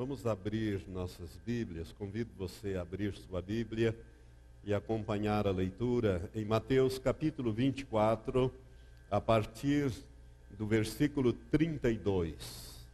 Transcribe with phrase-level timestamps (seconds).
[0.00, 1.92] Vamos abrir nossas Bíblias.
[1.92, 3.94] Convido você a abrir sua Bíblia
[4.64, 8.50] e acompanhar a leitura em Mateus capítulo 24,
[9.10, 9.92] a partir
[10.56, 12.88] do versículo 32.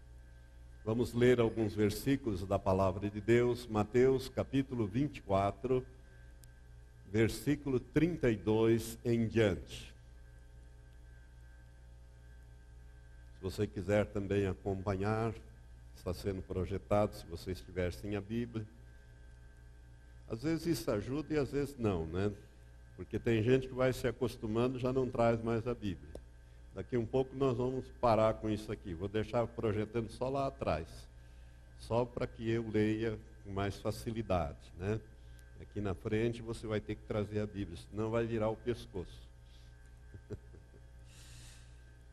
[0.85, 3.69] Vamos ler alguns versículos da palavra de Deus.
[3.69, 5.87] Mateus capítulo 24,
[7.13, 9.95] versículo 32 em diante.
[13.37, 15.33] Se você quiser também acompanhar,
[16.07, 18.65] está sendo projetado, se você estiver sem a Bíblia.
[20.29, 22.33] Às vezes isso ajuda e às vezes não, né?
[22.95, 26.15] Porque tem gente que vai se acostumando e já não traz mais a Bíblia.
[26.73, 28.95] Daqui um pouco nós vamos parar com isso aqui.
[28.95, 30.87] Vou deixar projetando só lá atrás.
[31.79, 35.01] Só para que eu leia com mais facilidade, né?
[35.61, 39.26] Aqui na frente você vai ter que trazer a Bíblia, senão vai virar o pescoço.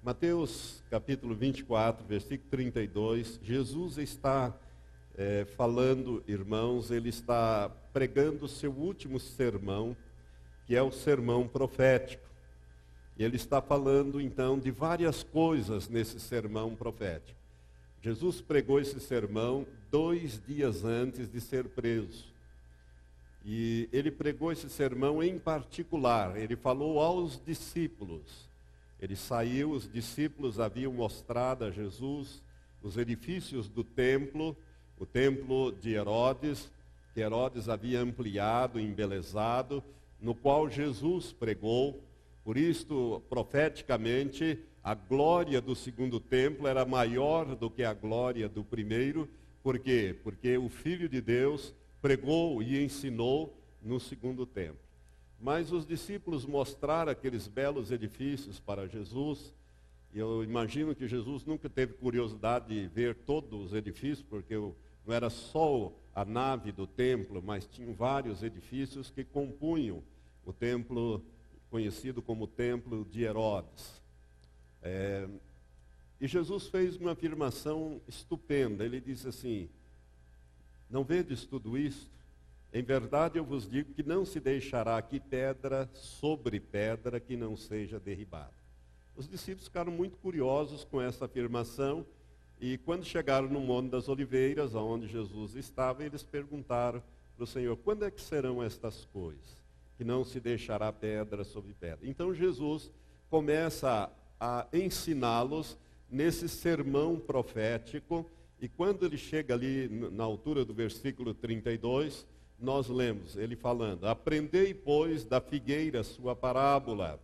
[0.03, 4.53] Mateus capítulo 24, versículo 32, Jesus está
[5.15, 9.95] é, falando, irmãos, ele está pregando o seu último sermão,
[10.65, 12.27] que é o sermão profético.
[13.17, 17.39] E ele está falando então de várias coisas nesse sermão profético.
[18.01, 22.25] Jesus pregou esse sermão dois dias antes de ser preso.
[23.45, 28.51] E ele pregou esse sermão em particular, ele falou aos discípulos.
[29.03, 32.41] Ele saiu, os discípulos haviam mostrado a Jesus
[32.81, 34.55] os edifícios do templo,
[34.97, 36.71] o templo de Herodes,
[37.13, 39.83] que Herodes havia ampliado, embelezado,
[40.21, 42.01] no qual Jesus pregou.
[42.45, 48.63] Por isto, profeticamente, a glória do segundo templo era maior do que a glória do
[48.63, 49.29] primeiro.
[49.61, 50.15] Por quê?
[50.23, 54.92] Porque o Filho de Deus pregou e ensinou no segundo templo.
[55.43, 59.53] Mas os discípulos mostraram aqueles belos edifícios para Jesus.
[60.13, 64.73] E eu imagino que Jesus nunca teve curiosidade de ver todos os edifícios, porque não
[65.05, 70.01] era só a nave do templo, mas tinham vários edifícios que compunham
[70.45, 71.21] o templo
[71.69, 74.01] conhecido como Templo de Herodes.
[74.81, 75.27] É,
[76.21, 78.85] e Jesus fez uma afirmação estupenda.
[78.85, 79.67] Ele disse assim:
[80.89, 82.09] Não vedes tudo isto?
[82.73, 87.55] Em verdade eu vos digo que não se deixará aqui pedra sobre pedra que não
[87.55, 88.51] seja derribada.
[89.15, 92.03] Os discípulos ficaram muito curiosos com essa afirmação
[92.59, 97.03] e quando chegaram no Monte das Oliveiras, onde Jesus estava, eles perguntaram
[97.35, 99.61] para o Senhor: quando é que serão estas coisas?
[99.95, 102.07] Que não se deixará pedra sobre pedra.
[102.09, 102.91] Então Jesus
[103.29, 105.77] começa a ensiná-los
[106.09, 108.27] nesse sermão profético,
[108.59, 112.25] e quando ele chega ali na altura do versículo 32,
[112.63, 117.19] nós lemos ele falando: Aprendei, pois, da figueira sua parábola.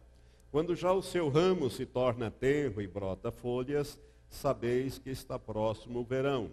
[0.52, 4.00] Quando já o seu ramo se torna tenro e brota folhas,
[4.30, 6.52] sabeis que está próximo o verão.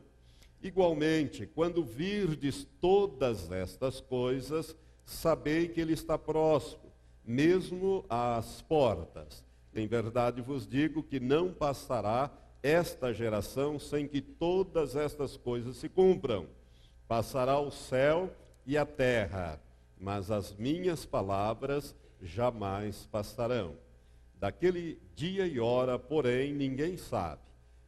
[0.63, 6.83] Igualmente, quando virdes todas estas coisas, sabei que ele está próximo,
[7.25, 9.45] mesmo às portas.
[9.75, 12.31] Em verdade vos digo que não passará
[12.63, 16.47] esta geração sem que todas estas coisas se cumpram.
[17.07, 18.31] Passará o céu
[18.67, 19.61] e a terra,
[19.99, 23.77] mas as minhas palavras jamais passarão.
[24.41, 27.41] Daquele dia e hora, porém, ninguém sabe,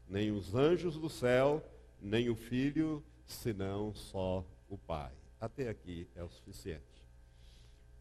[0.09, 1.63] nem os anjos do céu,
[2.01, 5.11] nem o filho, senão só o Pai.
[5.41, 6.83] Até aqui é o suficiente.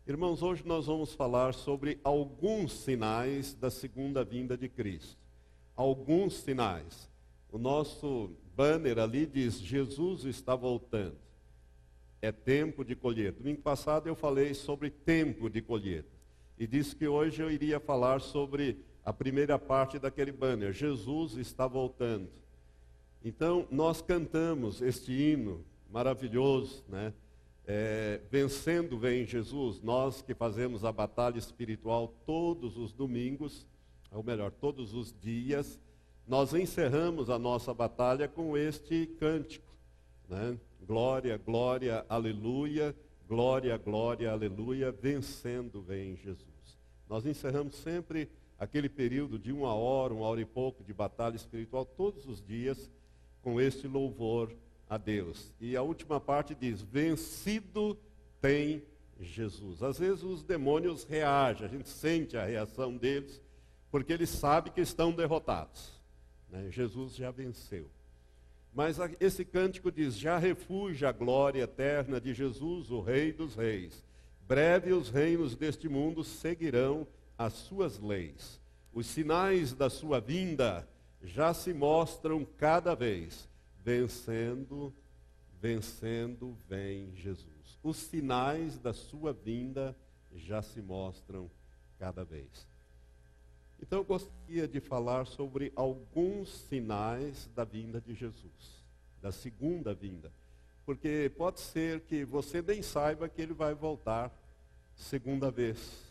[0.06, 5.18] Irmãos, hoje nós vamos falar sobre alguns sinais da segunda vinda de Cristo.
[5.76, 7.10] Alguns sinais.
[7.52, 11.27] O nosso banner ali diz: Jesus está voltando
[12.28, 13.40] é tempo de colheita.
[13.40, 16.10] Domingo passado eu falei sobre tempo de colheita.
[16.58, 20.74] E disse que hoje eu iria falar sobre a primeira parte daquele banner.
[20.74, 22.30] Jesus está voltando.
[23.24, 27.14] Então, nós cantamos este hino maravilhoso, né?
[27.70, 33.68] É, vencendo vem Jesus, nós que fazemos a batalha espiritual todos os domingos,
[34.10, 35.78] ou melhor, todos os dias,
[36.26, 39.68] nós encerramos a nossa batalha com este cântico.
[40.30, 40.58] Né?
[40.86, 42.96] Glória, glória, aleluia,
[43.28, 46.78] glória, glória, aleluia, vencendo vem Jesus.
[47.10, 51.86] Nós encerramos sempre aquele período de uma hora, uma hora e pouco de batalha espiritual,
[51.86, 52.90] todos os dias,
[53.42, 54.54] com este louvor
[54.90, 55.54] a Deus.
[55.60, 57.98] E a última parte diz: vencido
[58.42, 58.84] tem
[59.20, 59.82] Jesus.
[59.84, 63.42] Às vezes os demônios reagem, a gente sente a reação deles,
[63.92, 66.00] porque eles sabem que estão derrotados.
[66.50, 66.70] Né?
[66.72, 67.90] Jesus já venceu.
[68.78, 74.06] Mas esse cântico diz: Já refugia a glória eterna de Jesus, o Rei dos Reis.
[74.48, 78.62] Breve os reinos deste mundo seguirão as suas leis.
[78.94, 80.88] Os sinais da sua vinda
[81.24, 83.50] já se mostram cada vez,
[83.84, 84.94] vencendo
[85.60, 87.80] vencendo vem Jesus.
[87.82, 89.98] Os sinais da sua vinda
[90.36, 91.50] já se mostram
[91.98, 92.68] cada vez.
[93.82, 98.84] Então eu gostaria de falar sobre alguns sinais da vinda de Jesus,
[99.22, 100.32] da segunda vinda.
[100.86, 104.32] Porque pode ser que você nem saiba que ele vai voltar
[104.96, 106.02] segunda vez.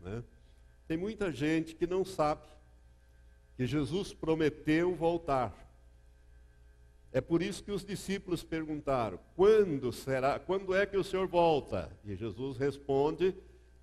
[0.00, 0.22] Né?
[0.88, 2.42] Tem muita gente que não sabe
[3.56, 5.54] que Jesus prometeu voltar.
[7.12, 10.38] É por isso que os discípulos perguntaram: quando será?
[10.38, 11.90] Quando é que o Senhor volta?
[12.04, 13.34] E Jesus responde,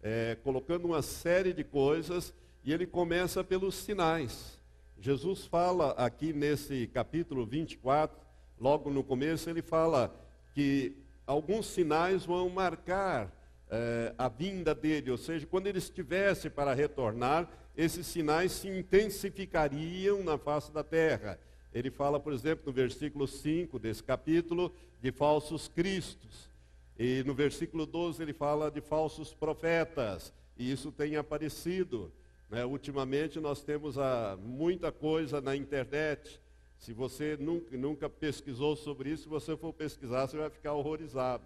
[0.02, 2.34] é, colocando uma série de coisas,
[2.64, 4.60] e ele começa pelos sinais.
[5.00, 8.18] Jesus fala aqui nesse capítulo 24,
[8.60, 10.14] logo no começo, ele fala
[10.54, 10.96] que
[11.26, 13.32] alguns sinais vão marcar
[13.70, 20.24] é, a vinda dele, ou seja, quando ele estivesse para retornar, esses sinais se intensificariam
[20.24, 21.40] na face da terra.
[21.74, 26.50] Ele fala, por exemplo, no versículo 5 desse capítulo, de falsos cristos.
[26.98, 30.34] E no versículo 12 ele fala de falsos profetas.
[30.58, 32.12] E isso tem aparecido.
[32.50, 32.66] Né?
[32.66, 36.40] Ultimamente nós temos a, muita coisa na internet.
[36.78, 41.44] Se você nunca, nunca pesquisou sobre isso, se você for pesquisar, você vai ficar horrorizado.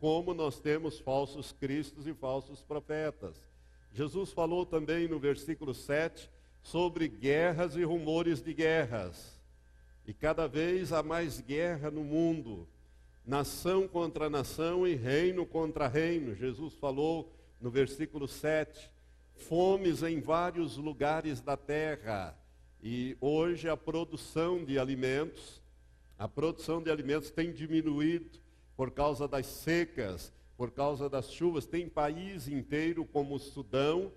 [0.00, 3.36] Como nós temos falsos cristos e falsos profetas.
[3.92, 6.28] Jesus falou também no versículo 7
[6.62, 9.40] sobre guerras e rumores de guerras.
[10.06, 12.66] E cada vez há mais guerra no mundo,
[13.24, 16.34] nação contra nação e reino contra reino.
[16.34, 18.90] Jesus falou no versículo 7,
[19.34, 22.36] fomes em vários lugares da terra.
[22.82, 25.62] E hoje a produção de alimentos,
[26.18, 28.38] a produção de alimentos tem diminuído
[28.76, 31.66] por causa das secas, por causa das chuvas.
[31.66, 34.12] Tem país inteiro como o Sudão,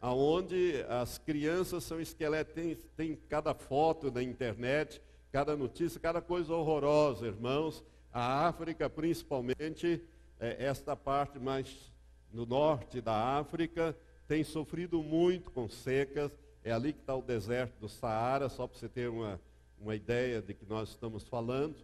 [0.00, 5.00] aonde as crianças são esqueletos, tem, tem cada foto na internet
[5.30, 7.84] cada notícia, cada coisa horrorosa, irmãos.
[8.12, 10.02] A África, principalmente,
[10.40, 11.92] é, esta parte mais
[12.32, 13.96] no norte da África,
[14.28, 16.30] tem sofrido muito com secas.
[16.62, 19.40] É ali que está o deserto do Saara, só para você ter uma,
[19.80, 21.74] uma ideia de que nós estamos falando.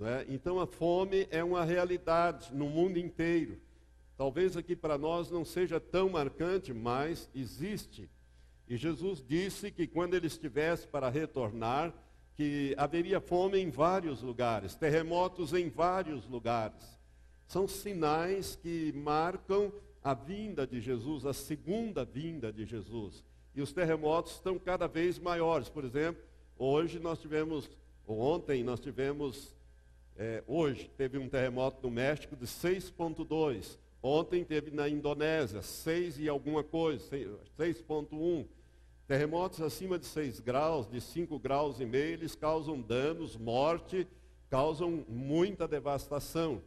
[0.00, 0.26] É?
[0.28, 3.60] Então a fome é uma realidade no mundo inteiro.
[4.16, 8.10] Talvez aqui para nós não seja tão marcante, mas existe.
[8.68, 11.94] E Jesus disse que quando ele estivesse para retornar,
[12.34, 16.98] que haveria fome em vários lugares, terremotos em vários lugares.
[17.46, 19.72] São sinais que marcam
[20.04, 23.24] a vinda de Jesus, a segunda vinda de Jesus.
[23.54, 25.70] E os terremotos estão cada vez maiores.
[25.70, 26.22] Por exemplo,
[26.58, 27.70] hoje nós tivemos,
[28.06, 29.56] ou ontem nós tivemos,
[30.14, 33.78] é, hoje teve um terremoto no México de 6,2.
[34.02, 37.02] Ontem teve na Indonésia 6 e alguma coisa,
[37.58, 38.46] 6,1.
[39.06, 44.06] Terremotos acima de 6 graus, de 5 graus e meio, eles causam danos, morte,
[44.50, 46.60] causam muita devastação.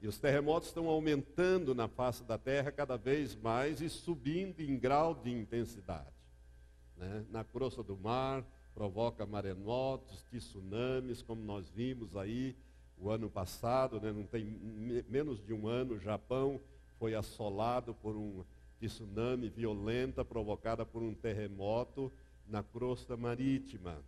[0.00, 4.78] E os terremotos estão aumentando na face da Terra cada vez mais e subindo em
[4.78, 6.14] grau de intensidade.
[6.96, 7.24] Né?
[7.30, 12.54] Na crosta do mar, provoca maremotos, tsunamis, como nós vimos aí
[12.96, 14.12] o ano passado, né?
[14.12, 14.44] não tem
[15.08, 16.60] menos de um ano, o Japão
[16.98, 18.44] foi assolado por um
[18.80, 22.12] tsunami violenta provocada por um terremoto
[22.46, 23.98] na crosta marítima.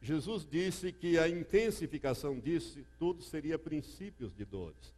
[0.00, 4.94] Jesus disse que a intensificação disso tudo seria princípios de dores.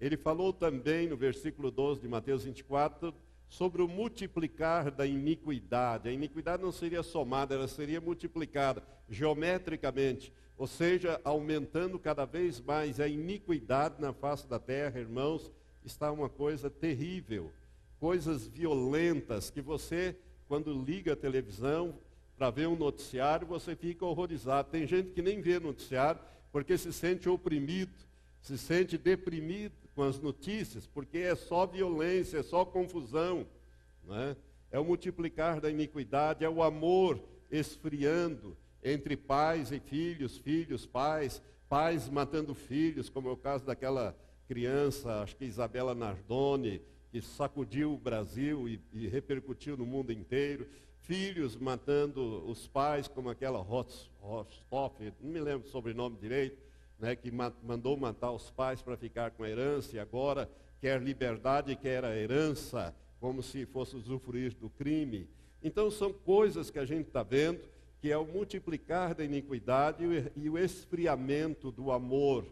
[0.00, 3.14] Ele falou também no versículo 12 de Mateus 24
[3.48, 6.08] sobre o multiplicar da iniquidade.
[6.08, 13.00] A iniquidade não seria somada, ela seria multiplicada geometricamente, ou seja, aumentando cada vez mais
[13.00, 15.50] a iniquidade na face da terra, irmãos,
[15.84, 17.52] está uma coisa terrível
[18.00, 20.16] coisas violentas que você,
[20.48, 21.94] quando liga a televisão
[22.40, 24.70] para ver um noticiário, você fica horrorizado.
[24.70, 27.92] Tem gente que nem vê noticiário porque se sente oprimido,
[28.40, 33.46] se sente deprimido com as notícias, porque é só violência, é só confusão.
[34.08, 34.36] É?
[34.70, 41.42] é o multiplicar da iniquidade, é o amor esfriando entre pais e filhos, filhos, pais,
[41.68, 44.16] pais matando filhos, como é o caso daquela
[44.48, 46.80] criança, acho que Isabela Nardoni,
[47.12, 50.66] que sacudiu o Brasil e, e repercutiu no mundo inteiro.
[51.10, 56.62] Filhos matando os pais, como aquela Rostov, não me lembro o sobrenome direito,
[57.00, 60.48] né, que mandou matar os pais para ficar com a herança e agora
[60.80, 65.28] quer liberdade quer a herança, como se fosse usufruir do crime.
[65.64, 67.58] Então são coisas que a gente está vendo,
[68.00, 70.04] que é o multiplicar da iniquidade
[70.36, 72.46] e o esfriamento do amor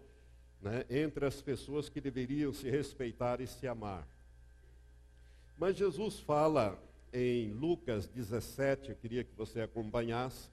[0.60, 4.04] né, entre as pessoas que deveriam se respeitar e se amar.
[5.56, 10.50] Mas Jesus fala em Lucas 17, eu queria que você acompanhasse.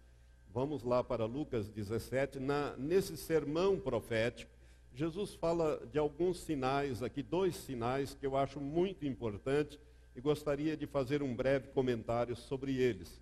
[0.54, 2.40] Vamos lá para Lucas 17.
[2.40, 4.52] Na, nesse sermão profético,
[4.94, 9.80] Jesus fala de alguns sinais aqui, dois sinais que eu acho muito importante
[10.16, 13.22] e gostaria de fazer um breve comentário sobre eles.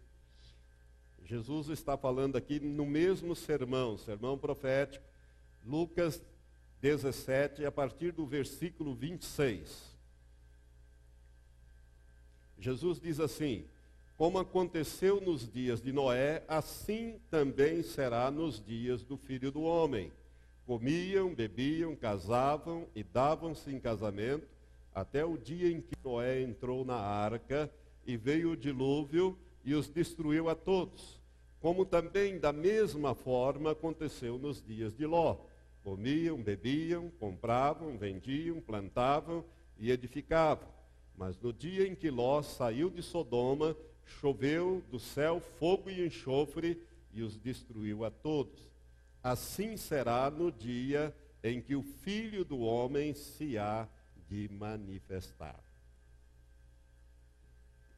[1.25, 5.04] Jesus está falando aqui no mesmo sermão, sermão profético,
[5.66, 6.22] Lucas
[6.82, 9.93] 17, a partir do versículo 26.
[12.60, 13.65] Jesus diz assim:
[14.17, 20.12] Como aconteceu nos dias de Noé, assim também será nos dias do filho do homem.
[20.65, 24.48] Comiam, bebiam, casavam e davam-se em casamento,
[24.95, 27.69] até o dia em que Noé entrou na arca
[28.05, 31.22] e veio o dilúvio e os destruiu a todos.
[31.60, 35.38] Como também da mesma forma aconteceu nos dias de Ló.
[35.83, 39.43] Comiam, bebiam, compravam, vendiam, plantavam
[39.77, 40.73] e edificavam.
[41.15, 46.82] Mas no dia em que Ló saiu de Sodoma, choveu do céu fogo e enxofre
[47.13, 48.72] e os destruiu a todos.
[49.22, 53.88] Assim será no dia em que o Filho do Homem se há
[54.27, 55.63] de manifestar.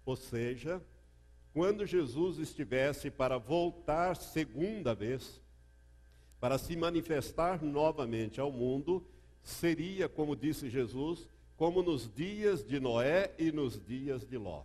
[0.05, 0.81] Ou seja,
[1.53, 5.41] quando Jesus estivesse para voltar segunda vez,
[6.39, 9.07] para se manifestar novamente ao mundo,
[9.41, 14.63] seria, como disse Jesus, como nos dias de Noé e nos dias de Ló.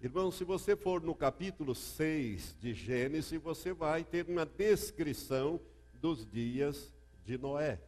[0.00, 5.60] Irmão, se você for no capítulo 6 de Gênesis, você vai ter uma descrição
[5.94, 6.92] dos dias
[7.24, 7.78] de Noé.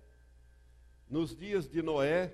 [1.11, 2.33] Nos dias de Noé,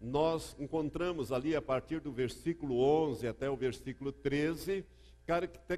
[0.00, 4.84] nós encontramos ali a partir do versículo 11 até o versículo 13,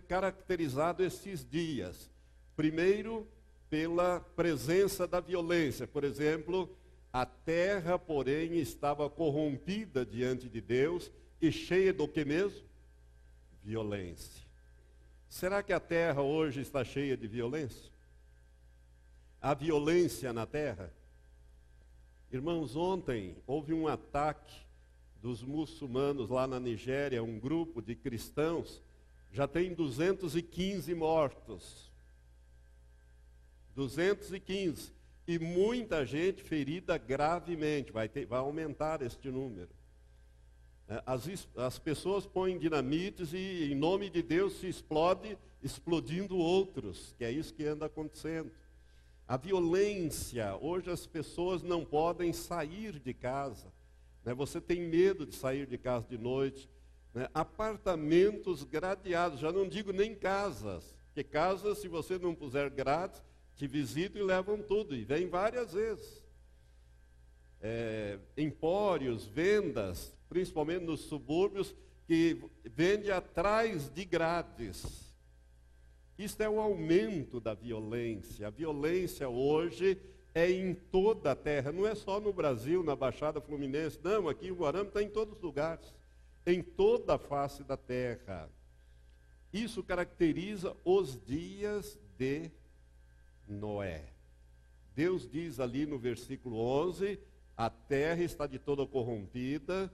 [0.09, 2.09] caracterizado esses dias.
[2.55, 3.27] Primeiro,
[3.69, 5.85] pela presença da violência.
[5.85, 6.71] Por exemplo,
[7.15, 12.67] a terra, porém, estava corrompida diante de Deus e cheia do que mesmo?
[13.63, 14.45] Violência.
[15.29, 17.93] Será que a terra hoje está cheia de violência?
[19.41, 20.93] Há violência na terra?
[22.33, 24.67] Irmãos, ontem houve um ataque
[25.23, 28.83] dos muçulmanos lá na Nigéria, um grupo de cristãos,
[29.31, 31.93] já tem 215 mortos.
[33.77, 35.04] 215.
[35.27, 39.71] E muita gente ferida gravemente, vai, ter, vai aumentar este número.
[40.87, 47.15] É, as, as pessoas põem dinamites e, em nome de Deus, se explode, explodindo outros,
[47.17, 48.51] que é isso que anda acontecendo.
[49.27, 53.73] A violência, hoje as pessoas não podem sair de casa.
[54.23, 54.35] Né?
[54.35, 56.69] Você tem medo de sair de casa de noite.
[57.15, 57.29] Né?
[57.33, 63.23] Apartamentos gradeados, já não digo nem casas, porque casas, se você não puser grátis,
[63.57, 66.23] te visitam e levam tudo, e vem várias vezes.
[67.61, 71.75] É, empórios, vendas, principalmente nos subúrbios,
[72.07, 75.15] que vende atrás de grades.
[76.19, 78.47] Isto é o aumento da violência.
[78.47, 79.99] A violência hoje
[80.35, 84.51] é em toda a terra, não é só no Brasil, na Baixada Fluminense, não, aqui
[84.51, 85.95] o Guarama está em todos os lugares,
[86.45, 88.51] em toda a face da terra.
[89.53, 92.51] Isso caracteriza os dias de
[93.49, 94.05] Noé.
[94.95, 97.19] Deus diz ali no versículo 11:
[97.57, 99.93] a terra está de toda corrompida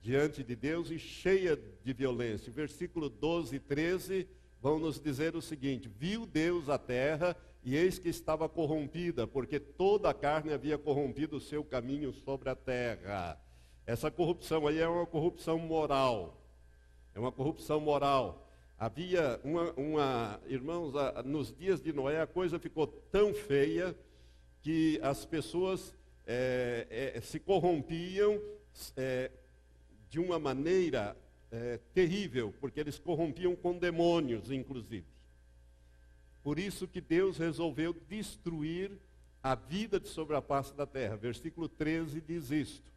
[0.00, 2.52] diante de Deus e cheia de violência.
[2.52, 4.28] Versículo 12 e 13
[4.60, 9.58] vão nos dizer o seguinte: Viu Deus a terra e eis que estava corrompida, porque
[9.58, 13.40] toda a carne havia corrompido o seu caminho sobre a terra.
[13.86, 16.40] Essa corrupção aí é uma corrupção moral.
[17.14, 18.43] É uma corrupção moral.
[18.84, 20.92] Havia uma, uma irmãos,
[21.24, 23.96] nos dias de Noé a coisa ficou tão feia
[24.60, 25.94] que as pessoas
[26.26, 28.38] é, é, se corrompiam
[28.94, 29.30] é,
[30.10, 31.16] de uma maneira
[31.50, 35.06] é, terrível, porque eles corrompiam com demônios, inclusive.
[36.42, 38.92] Por isso que Deus resolveu destruir
[39.42, 41.16] a vida de sobre a face da terra.
[41.16, 42.92] Versículo 13 diz isto.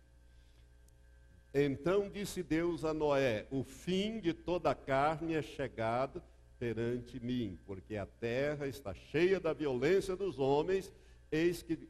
[1.59, 6.21] Então disse Deus a Noé: O fim de toda a carne é chegado
[6.59, 10.93] perante mim, porque a terra está cheia da violência dos homens,
[11.31, 11.89] eis que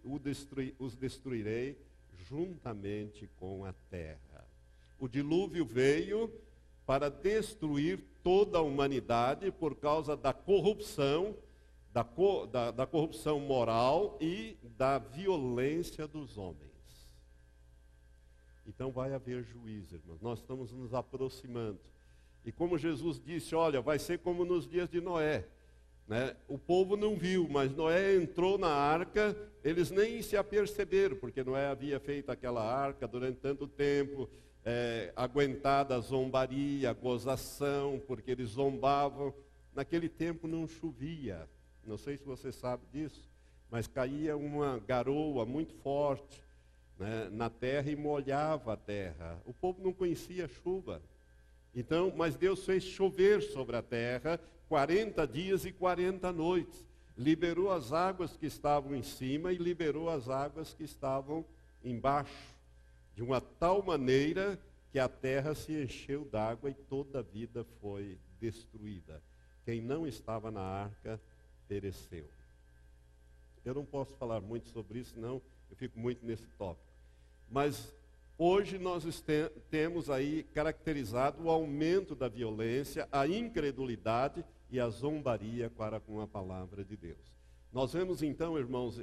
[0.79, 1.77] os destruirei
[2.29, 4.47] juntamente com a terra.
[4.97, 6.31] O dilúvio veio
[6.85, 11.35] para destruir toda a humanidade por causa da corrupção,
[11.91, 12.07] da,
[12.49, 16.66] da, da corrupção moral e da violência dos homens.
[18.67, 20.21] Então vai haver juízo, irmãos.
[20.21, 21.79] Nós estamos nos aproximando.
[22.43, 25.45] E como Jesus disse, olha, vai ser como nos dias de Noé.
[26.07, 26.35] Né?
[26.47, 31.67] O povo não viu, mas Noé entrou na arca, eles nem se aperceberam, porque Noé
[31.67, 34.29] havia feito aquela arca durante tanto tempo,
[34.63, 39.33] é, aguentada a zombaria, a gozação, porque eles zombavam.
[39.73, 41.47] Naquele tempo não chovia.
[41.85, 43.29] Não sei se você sabe disso.
[43.69, 46.46] mas caía uma garoa muito forte
[46.99, 49.39] né, na terra e molhava a terra.
[49.45, 51.01] O povo não conhecia chuva.
[51.75, 56.85] Então, mas Deus fez chover sobre a terra 40 dias e 40 noites.
[57.17, 61.45] Liberou as águas que estavam em cima e liberou as águas que estavam
[61.83, 62.55] embaixo,
[63.15, 64.59] de uma tal maneira
[64.91, 69.21] que a terra se encheu d'água e toda a vida foi destruída.
[69.65, 71.19] Quem não estava na arca
[71.67, 72.29] pereceu.
[73.65, 76.86] Eu não posso falar muito sobre isso, não, eu fico muito nesse tópico.
[77.49, 77.95] Mas
[78.37, 79.23] hoje nós
[79.69, 86.27] temos aí caracterizado o aumento da violência, a incredulidade e a zombaria para com a
[86.27, 87.37] palavra de Deus.
[87.71, 89.01] Nós vemos então, irmãos,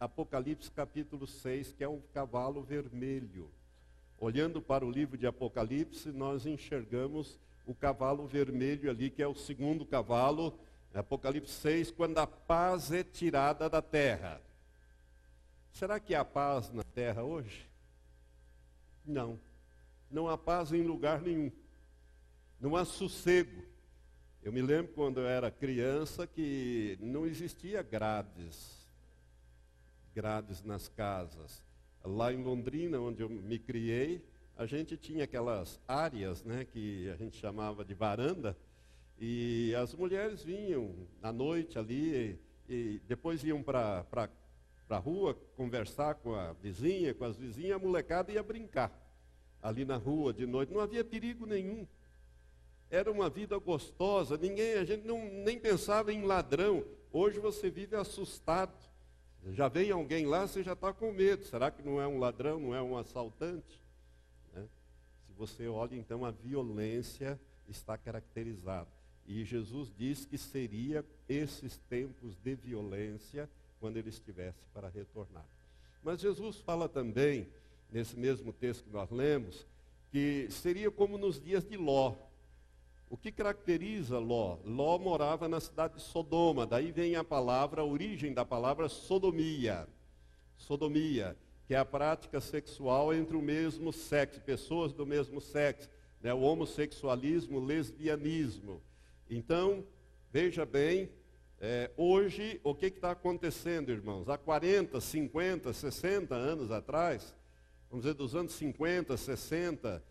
[0.00, 3.50] Apocalipse capítulo 6, que é um cavalo vermelho.
[4.18, 9.34] Olhando para o livro de Apocalipse, nós enxergamos o cavalo vermelho ali, que é o
[9.34, 10.58] segundo cavalo,
[10.94, 14.40] Apocalipse 6, quando a paz é tirada da terra.
[15.72, 17.68] Será que há paz na terra hoje?
[19.06, 19.38] Não.
[20.10, 21.50] Não há paz em lugar nenhum.
[22.60, 23.62] Não há sossego.
[24.42, 28.88] Eu me lembro quando eu era criança que não existia grades,
[30.14, 31.62] grades nas casas.
[32.04, 34.24] Lá em Londrina, onde eu me criei,
[34.56, 38.56] a gente tinha aquelas áreas, né, que a gente chamava de varanda,
[39.18, 44.30] e as mulheres vinham à noite ali e depois iam para
[44.88, 48.92] a rua conversar com a vizinha, com as vizinhas, a molecada ia brincar
[49.60, 50.72] ali na rua de noite.
[50.72, 51.86] Não havia perigo nenhum.
[52.88, 56.84] Era uma vida gostosa, ninguém, a gente não, nem pensava em ladrão.
[57.12, 58.76] Hoje você vive assustado.
[59.52, 61.44] Já vem alguém lá, você já está com medo.
[61.44, 63.80] Será que não é um ladrão, não é um assaltante?
[64.52, 64.68] Né?
[65.26, 68.88] Se você olha, então, a violência está caracterizada.
[69.26, 75.46] E Jesus diz que seria esses tempos de violência quando ele estivesse para retornar.
[76.02, 77.48] Mas Jesus fala também,
[77.90, 79.66] nesse mesmo texto que nós lemos,
[80.10, 82.14] que seria como nos dias de Ló.
[83.08, 84.58] O que caracteriza Ló?
[84.64, 89.86] Ló morava na cidade de Sodoma, daí vem a palavra, a origem da palavra sodomia.
[90.56, 91.36] Sodomia,
[91.66, 95.88] que é a prática sexual entre o mesmo sexo, pessoas do mesmo sexo,
[96.22, 96.32] né?
[96.32, 98.80] o homossexualismo, o lesbianismo.
[99.28, 99.84] Então,
[100.32, 101.10] veja bem,
[101.60, 104.28] é, hoje, o que está acontecendo, irmãos?
[104.28, 107.34] Há 40, 50, 60 anos atrás,
[107.90, 110.02] vamos dizer, dos anos 50, 60,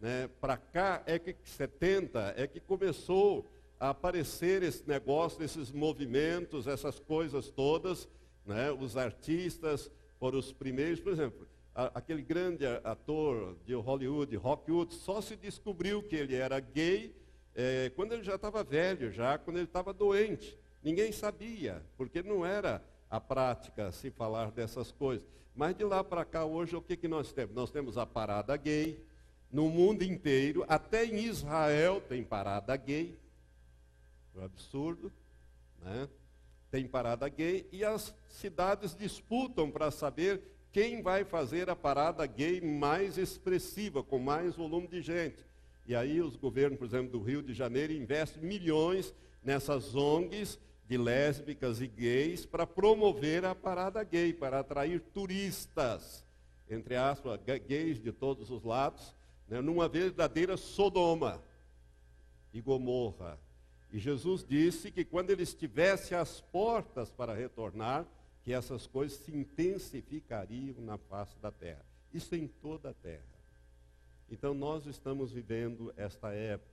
[0.00, 3.46] né, para cá, é que 70, é que começou
[3.78, 8.08] a aparecer esse negócio, esses movimentos, essas coisas todas,
[8.44, 14.92] né, os artistas foram os primeiros, por exemplo, a, aquele grande ator de Hollywood, Rockwood,
[14.94, 17.14] só se descobriu que ele era gay
[17.54, 20.58] é, quando ele já estava velho, já quando ele estava doente.
[20.88, 25.22] Ninguém sabia, porque não era a prática se falar dessas coisas.
[25.54, 27.54] Mas de lá para cá, hoje, o que, que nós temos?
[27.54, 28.98] Nós temos a parada gay,
[29.52, 33.14] no mundo inteiro, até em Israel tem parada gay.
[34.34, 35.12] É um absurdo,
[35.82, 36.08] né?
[36.70, 40.40] Tem parada gay e as cidades disputam para saber
[40.72, 45.44] quem vai fazer a parada gay mais expressiva, com mais volume de gente.
[45.86, 49.12] E aí os governos, por exemplo, do Rio de Janeiro investem milhões
[49.44, 56.24] nessas ONGs de lésbicas e gays para promover a parada gay, para atrair turistas,
[56.68, 59.14] entre aspas, gays de todos os lados,
[59.46, 61.42] né, numa verdadeira Sodoma
[62.54, 63.38] e Gomorra.
[63.92, 68.06] E Jesus disse que quando ele estivesse às portas para retornar,
[68.42, 71.84] que essas coisas se intensificariam na face da terra.
[72.14, 73.22] Isso em toda a terra.
[74.30, 76.70] Então nós estamos vivendo esta época.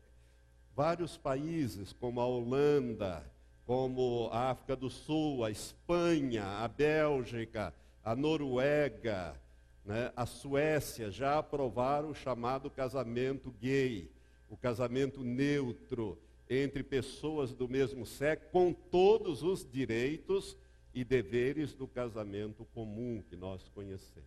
[0.73, 3.25] Vários países, como a Holanda,
[3.65, 7.73] como a África do Sul, a Espanha, a Bélgica,
[8.04, 9.36] a Noruega,
[9.84, 14.12] né, a Suécia, já aprovaram o chamado casamento gay,
[14.47, 20.56] o casamento neutro entre pessoas do mesmo sexo, com todos os direitos
[20.93, 24.25] e deveres do casamento comum que nós conhecemos.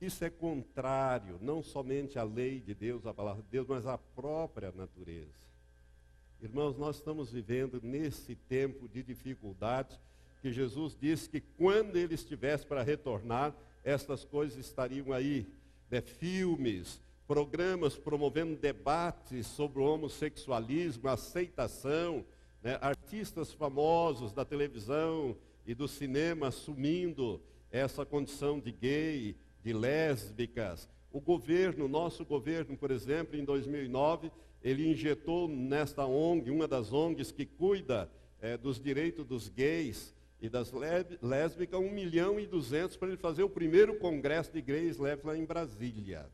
[0.00, 3.98] Isso é contrário, não somente à lei de Deus, à palavra de Deus, mas à
[3.98, 5.49] própria natureza.
[6.42, 10.00] Irmãos, nós estamos vivendo nesse tempo de dificuldade
[10.40, 15.46] que Jesus disse que quando ele estivesse para retornar, estas coisas estariam aí.
[15.90, 16.00] Né?
[16.00, 22.24] Filmes, programas promovendo debates sobre o homossexualismo, aceitação,
[22.62, 22.78] né?
[22.80, 27.38] artistas famosos da televisão e do cinema assumindo
[27.70, 30.88] essa condição de gay, de lésbicas.
[31.12, 37.32] O governo, nosso governo, por exemplo, em 2009, ele injetou nesta ONG, uma das ONGs
[37.32, 40.72] que cuida é, dos direitos dos gays, e das
[41.20, 45.36] lésbicas 1 milhão e 200 para ele fazer o primeiro congresso de igrejas lésbicas lá
[45.36, 46.30] em Brasília.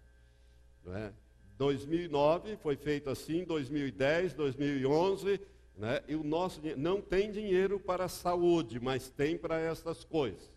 [0.84, 1.12] Não é?
[1.58, 5.40] 2009 foi feito assim, 2010, 2011,
[5.76, 6.02] né?
[6.06, 10.54] e o nosso não tem dinheiro para a saúde, mas tem para essas coisas.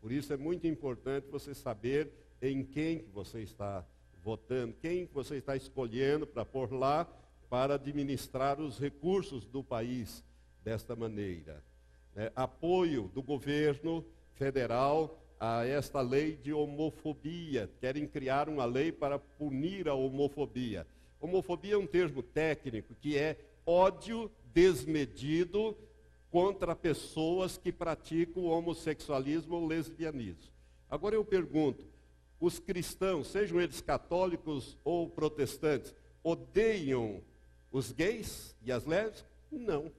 [0.00, 3.86] Por isso é muito importante você saber em quem que você está
[4.22, 7.06] votando, quem que você está escolhendo para pôr lá
[7.50, 10.24] para administrar os recursos do país
[10.64, 11.62] desta maneira
[12.14, 14.04] né, apoio do governo
[14.34, 17.70] federal a esta lei de homofobia.
[17.80, 20.86] Querem criar uma lei para punir a homofobia.
[21.20, 25.76] Homofobia é um termo técnico que é ódio desmedido
[26.30, 30.52] contra pessoas que praticam homossexualismo ou lesbianismo.
[30.88, 31.84] Agora eu pergunto:
[32.44, 37.22] os cristãos, sejam eles católicos ou protestantes, odeiam
[37.70, 39.24] os gays e as lésbicas?
[39.50, 39.92] Não.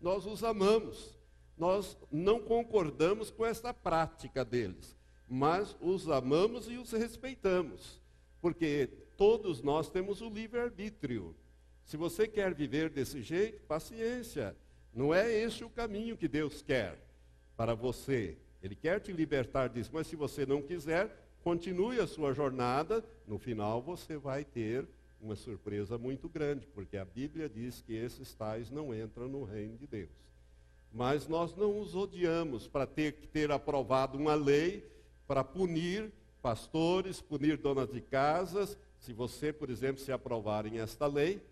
[0.00, 1.14] Nós os amamos
[1.56, 4.96] nós não concordamos com essa prática deles,
[5.28, 8.00] mas os amamos e os respeitamos,
[8.40, 11.34] porque todos nós temos o livre-arbítrio.
[11.84, 14.56] Se você quer viver desse jeito, paciência.
[14.92, 16.98] Não é esse o caminho que Deus quer
[17.56, 18.38] para você.
[18.62, 23.04] Ele quer te libertar disso, mas se você não quiser, continue a sua jornada.
[23.28, 24.88] No final, você vai ter
[25.20, 29.76] uma surpresa muito grande, porque a Bíblia diz que esses tais não entram no reino
[29.76, 30.10] de Deus.
[30.90, 34.90] Mas nós não os odiamos para ter que ter aprovado uma lei
[35.26, 38.78] para punir pastores, punir donas de casas.
[38.98, 41.42] Se você, por exemplo, se aprovarem esta lei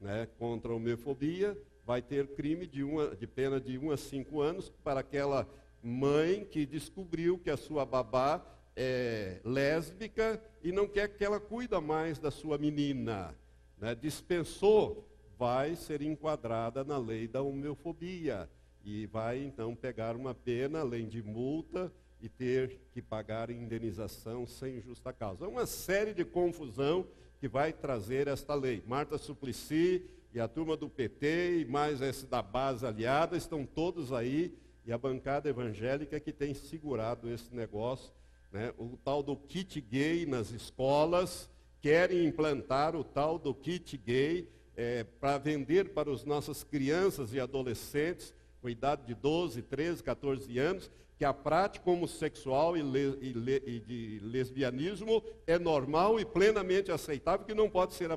[0.00, 4.40] né, contra a homofobia, vai ter crime de, uma, de pena de 1 a 5
[4.40, 5.46] anos para aquela
[5.82, 8.40] mãe que descobriu que a sua babá
[8.76, 13.34] é lésbica e não quer que ela cuida mais da sua menina.
[13.78, 15.08] Né, dispensou,
[15.38, 18.48] vai ser enquadrada na lei da homofobia
[18.84, 24.80] e vai então pegar uma pena, além de multa, e ter que pagar indenização sem
[24.80, 25.44] justa causa.
[25.44, 27.06] É uma série de confusão
[27.40, 28.80] que vai trazer esta lei.
[28.86, 34.12] Marta Suplicy e a turma do PT e mais esse da base aliada estão todos
[34.12, 34.56] aí
[34.86, 38.12] e a bancada evangélica que tem segurado esse negócio,
[38.52, 38.72] né?
[38.76, 45.04] o tal do kit gay nas escolas, querem implantar o tal do kit gay é,
[45.04, 50.90] para vender para as nossas crianças e adolescentes com idade de 12, 13, 14 anos,
[51.18, 56.92] que a prática homossexual e, le, e, le, e de lesbianismo é normal e plenamente
[56.92, 58.08] aceitável, que não pode ser,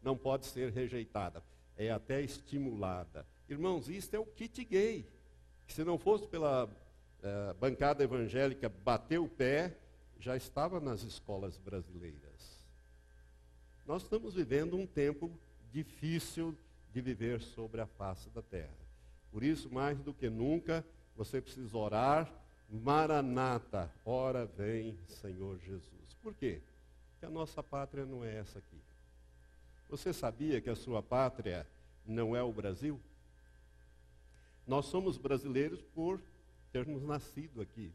[0.00, 1.42] não pode ser rejeitada,
[1.76, 3.26] é até estimulada.
[3.48, 5.04] Irmãos, isto é o kit gay.
[5.66, 6.70] Se não fosse pela
[7.22, 9.76] eh, bancada evangélica bater o pé,
[10.20, 12.64] já estava nas escolas brasileiras.
[13.86, 15.30] Nós estamos vivendo um tempo
[15.72, 16.56] difícil
[16.92, 18.76] de viver sobre a face da terra.
[19.30, 20.84] Por isso, mais do que nunca,
[21.16, 22.32] você precisa orar,
[22.68, 26.14] Maranata, ora vem, Senhor Jesus.
[26.22, 26.60] Por quê?
[27.12, 28.78] Porque a nossa pátria não é essa aqui.
[29.88, 31.66] Você sabia que a sua pátria
[32.04, 33.00] não é o Brasil?
[34.66, 36.20] Nós somos brasileiros por
[36.72, 37.92] termos nascido aqui.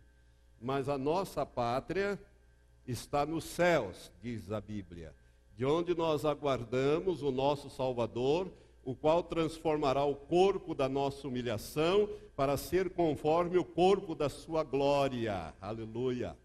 [0.62, 2.20] Mas a nossa pátria
[2.88, 5.14] está nos céus, diz a Bíblia,
[5.56, 8.52] de onde nós aguardamos o nosso Salvador
[8.86, 14.64] o qual transformará o corpo da nossa humilhação para ser conforme o corpo da sua
[14.64, 15.54] glória.
[15.62, 16.38] Aleluia.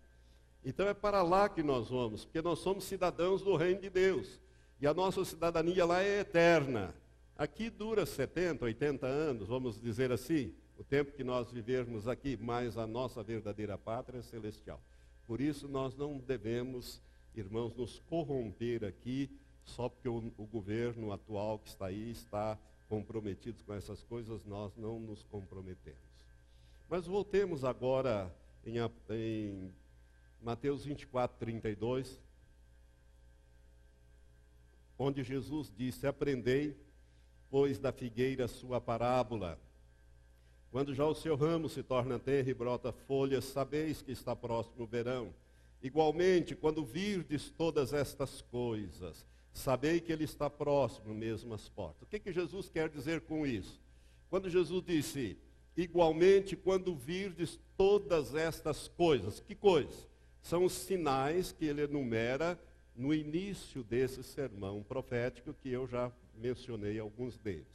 [0.64, 4.40] Então é para lá que nós vamos, porque nós somos cidadãos do reino de Deus.
[4.80, 6.94] E a nossa cidadania lá é eterna.
[7.36, 12.78] Aqui dura 70, 80 anos, vamos dizer assim, o tempo que nós vivermos aqui, mas
[12.78, 14.80] a nossa verdadeira pátria é celestial.
[15.26, 17.02] Por isso nós não devemos,
[17.34, 19.28] irmãos, nos corromper aqui
[19.64, 22.56] só porque o, o governo atual que está aí está
[22.88, 25.98] comprometido com essas coisas, nós não nos comprometemos.
[26.88, 28.76] Mas voltemos agora em,
[29.10, 29.74] em
[30.40, 32.18] Mateus 24, 32,
[34.98, 36.74] onde Jesus disse: Aprendei,
[37.50, 39.60] pois, da figueira sua parábola.
[40.70, 44.84] Quando já o seu ramo se torna terra e brota folhas, sabeis que está próximo
[44.84, 45.34] o verão.
[45.82, 49.26] Igualmente, quando virdes todas estas coisas,
[49.58, 52.02] Sabei que ele está próximo mesmo às portas.
[52.02, 53.80] O que, que Jesus quer dizer com isso?
[54.30, 55.36] Quando Jesus disse,
[55.76, 60.06] igualmente quando virdes todas estas coisas, que coisas?
[60.40, 62.56] São os sinais que ele enumera
[62.94, 67.66] no início desse sermão profético que eu já mencionei alguns deles.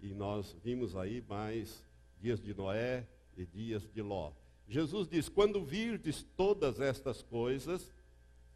[0.00, 1.84] E nós vimos aí mais
[2.26, 4.32] dias de Noé e dias de Ló.
[4.68, 7.94] Jesus diz: quando virdes todas estas coisas,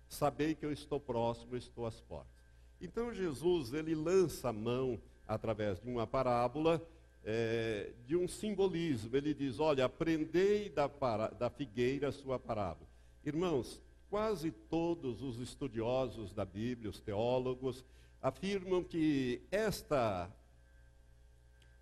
[0.09, 2.33] sabei que eu estou próximo, estou às portas.
[2.81, 6.85] Então Jesus, ele lança a mão através de uma parábola
[7.25, 9.17] é, de um simbolismo.
[9.17, 12.89] Ele diz: Olha, aprendei da, para, da figueira a sua parábola.
[13.25, 17.85] Irmãos, quase todos os estudiosos da Bíblia, os teólogos,
[18.21, 20.29] afirmam que esta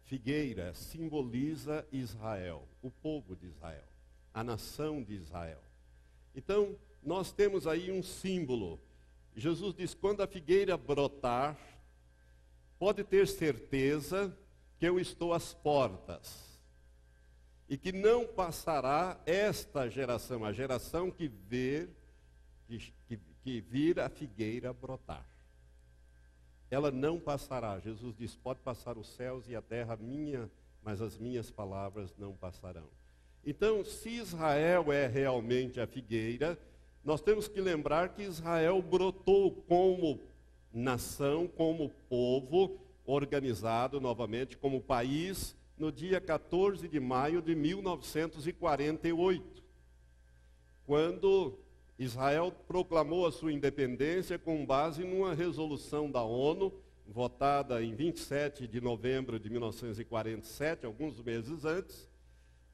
[0.08, 3.84] figueira simboliza Israel, o povo de Israel,
[4.32, 5.62] a nação de Israel.
[6.34, 8.80] Então, nós temos aí um símbolo.
[9.36, 11.58] Jesus diz: quando a figueira brotar,
[12.78, 14.34] pode ter certeza
[14.78, 16.48] que eu estou às portas.
[17.68, 21.30] E que não passará esta geração, a geração que
[22.66, 25.28] que, que, que vir a figueira brotar.
[26.70, 27.78] Ela não passará.
[27.78, 30.50] Jesus diz: pode passar os céus e a terra minha,
[30.82, 32.84] mas as minhas palavras não passarão.
[33.44, 36.58] Então, se Israel é realmente a figueira,
[37.04, 40.20] nós temos que lembrar que Israel brotou como
[40.72, 49.64] nação, como povo, organizado novamente como país no dia 14 de maio de 1948,
[50.84, 51.58] quando
[51.98, 56.72] Israel proclamou a sua independência com base numa resolução da ONU,
[57.06, 62.08] votada em 27 de novembro de 1947, alguns meses antes,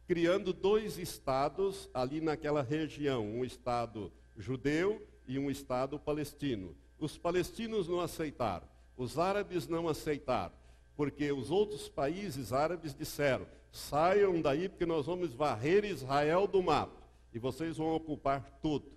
[0.06, 6.76] criando dois estados ali naquela região, um estado judeu e um estado palestino.
[6.98, 8.68] Os palestinos não aceitaram.
[8.96, 10.54] Os árabes não aceitaram,
[10.96, 17.02] porque os outros países árabes disseram: saiam daí porque nós vamos varrer Israel do mapa
[17.32, 18.93] e vocês vão ocupar tudo.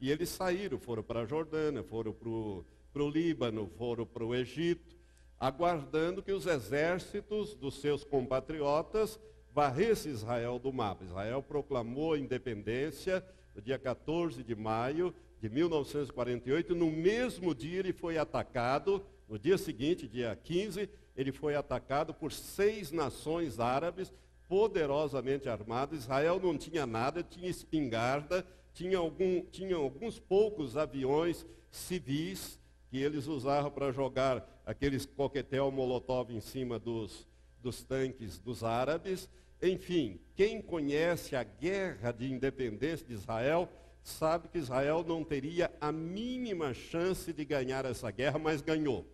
[0.00, 4.96] E eles saíram, foram para a Jordânia, foram para o Líbano, foram para o Egito,
[5.38, 9.20] aguardando que os exércitos dos seus compatriotas
[9.52, 11.04] varressem Israel do mapa.
[11.04, 16.74] Israel proclamou a independência no dia 14 de maio de 1948.
[16.74, 22.32] No mesmo dia ele foi atacado no dia seguinte, dia 15, ele foi atacado por
[22.32, 24.12] seis nações árabes
[24.48, 26.00] poderosamente armadas.
[26.00, 28.44] Israel não tinha nada, tinha espingarda,
[28.80, 36.32] tinha, algum, tinha alguns poucos aviões civis que eles usavam para jogar aqueles coquetel molotov
[36.32, 37.28] em cima dos,
[37.62, 39.28] dos tanques dos árabes.
[39.60, 43.68] Enfim, quem conhece a guerra de independência de Israel
[44.02, 49.06] sabe que Israel não teria a mínima chance de ganhar essa guerra, mas ganhou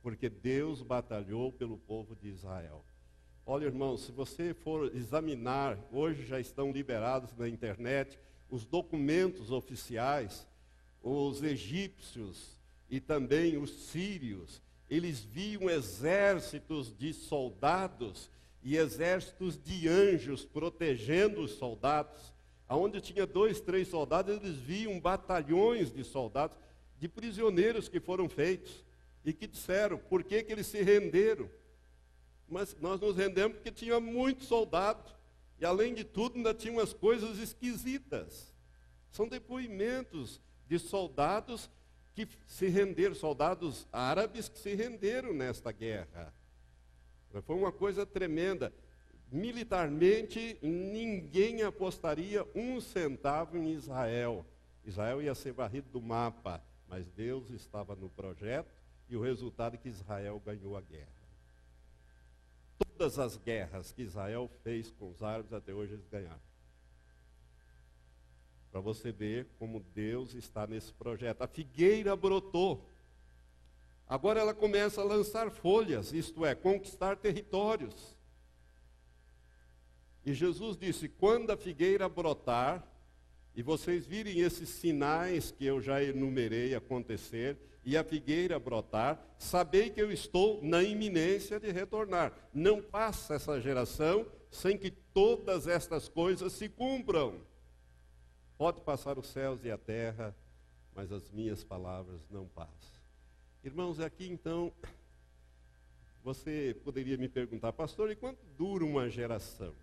[0.00, 2.84] porque Deus batalhou pelo povo de Israel.
[3.46, 8.18] Olha, irmãos, se você for examinar, hoje já estão liberados na internet
[8.52, 10.46] os documentos oficiais,
[11.02, 12.58] os egípcios
[12.90, 14.60] e também os sírios,
[14.90, 18.28] eles viam exércitos de soldados
[18.62, 22.34] e exércitos de anjos protegendo os soldados.
[22.68, 26.58] Aonde tinha dois, três soldados, eles viam batalhões de soldados,
[27.00, 28.84] de prisioneiros que foram feitos
[29.24, 31.48] e que disseram por que, que eles se renderam.
[32.46, 35.21] Mas nós nos rendemos porque tinha muito soldado.
[35.62, 38.52] E além de tudo, ainda tinha umas coisas esquisitas.
[39.12, 41.70] São depoimentos de soldados
[42.16, 46.34] que se renderam, soldados árabes que se renderam nesta guerra.
[47.44, 48.74] Foi uma coisa tremenda.
[49.30, 54.44] Militarmente, ninguém apostaria um centavo em Israel.
[54.84, 58.74] Israel ia ser varrido do mapa, mas Deus estava no projeto
[59.08, 61.21] e o resultado é que Israel ganhou a guerra.
[63.02, 66.40] Todas as guerras que Israel fez com os árabes até hoje eles ganharam.
[68.70, 71.42] Para você ver como Deus está nesse projeto.
[71.42, 72.88] A figueira brotou.
[74.06, 78.16] Agora ela começa a lançar folhas, isto é, conquistar territórios.
[80.24, 82.86] E Jesus disse: quando a figueira brotar,
[83.52, 89.90] e vocês virem esses sinais que eu já enumerei acontecer, e a figueira brotar, sabei
[89.90, 92.32] que eu estou na iminência de retornar.
[92.54, 97.40] Não passa essa geração sem que todas estas coisas se cumpram.
[98.56, 100.34] Pode passar os céus e a terra,
[100.94, 103.02] mas as minhas palavras não passam.
[103.64, 104.72] Irmãos, aqui então,
[106.22, 109.74] você poderia me perguntar, pastor, e quanto dura uma geração?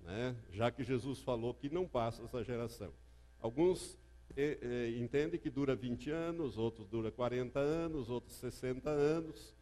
[0.00, 0.34] Né?
[0.50, 2.92] Já que Jesus falou que não passa essa geração.
[3.40, 3.98] Alguns
[4.36, 9.54] é, é, entende que dura 20 anos, outros dura 40 anos, outros 60 anos.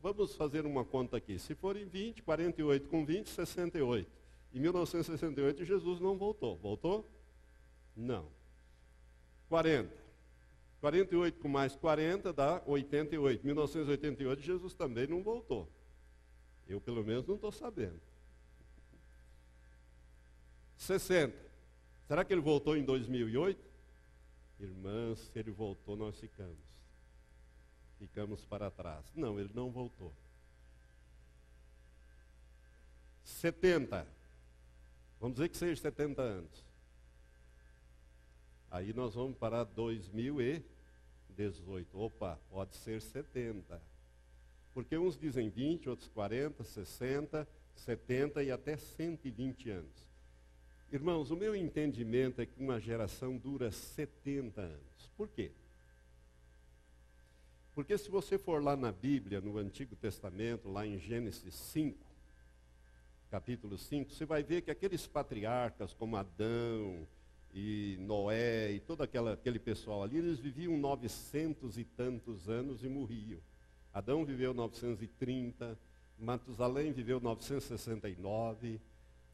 [0.00, 1.38] Vamos fazer uma conta aqui.
[1.38, 4.10] Se forem 20, 48 com 20, 68.
[4.52, 6.56] Em 1968 Jesus não voltou.
[6.56, 7.08] Voltou?
[7.96, 8.28] Não.
[9.48, 10.04] 40.
[10.80, 13.44] 48 com mais 40 dá 88.
[13.44, 15.68] 1988 Jesus também não voltou.
[16.68, 18.00] Eu pelo menos não estou sabendo.
[20.76, 21.34] 60.
[22.06, 23.73] Será que ele voltou em 2008?
[24.64, 26.58] Irmãs, se ele voltou, nós ficamos.
[27.98, 29.04] Ficamos para trás.
[29.14, 30.12] Não, ele não voltou.
[33.22, 34.06] 70.
[35.20, 36.64] Vamos dizer que seja 70 anos.
[38.70, 41.98] Aí nós vamos para 2018.
[41.98, 43.80] Opa, pode ser 70.
[44.72, 50.04] Porque uns dizem 20, outros 40, 60, 70 e até 120 anos.
[50.94, 55.10] Irmãos, o meu entendimento é que uma geração dura 70 anos.
[55.16, 55.50] Por quê?
[57.74, 61.98] Porque se você for lá na Bíblia, no Antigo Testamento, lá em Gênesis 5,
[63.28, 67.04] capítulo 5, você vai ver que aqueles patriarcas como Adão
[67.52, 72.88] e Noé e todo aquela, aquele pessoal ali, eles viviam 900 e tantos anos e
[72.88, 73.40] morriam.
[73.92, 75.76] Adão viveu 930,
[76.16, 78.80] Matusalém viveu 969,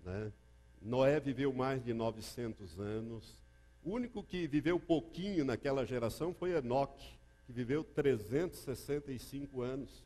[0.02, 0.32] né?
[0.80, 3.36] Noé viveu mais de 900 anos.
[3.84, 10.04] O único que viveu pouquinho naquela geração foi Enoque, que viveu 365 anos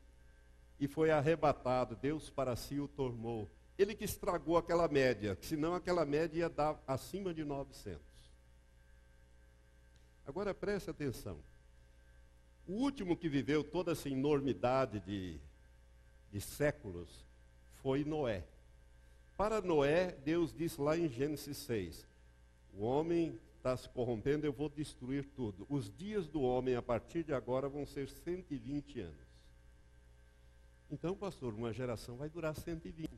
[0.81, 1.97] e foi arrebatado.
[1.97, 3.51] Deus para si o tornou.
[3.79, 8.01] Ele que estragou aquela média, senão aquela média ia dar acima de 900.
[10.27, 11.39] Agora preste atenção.
[12.67, 15.39] O último que viveu toda essa enormidade de,
[16.33, 17.25] de séculos
[17.83, 18.45] foi Noé.
[19.37, 22.07] Para Noé, Deus disse lá em Gênesis 6:
[22.73, 25.67] O homem está se corrompendo, eu vou destruir tudo.
[25.69, 29.35] Os dias do homem, a partir de agora, vão ser 120 anos.
[30.91, 33.09] Então, pastor, uma geração vai durar 120.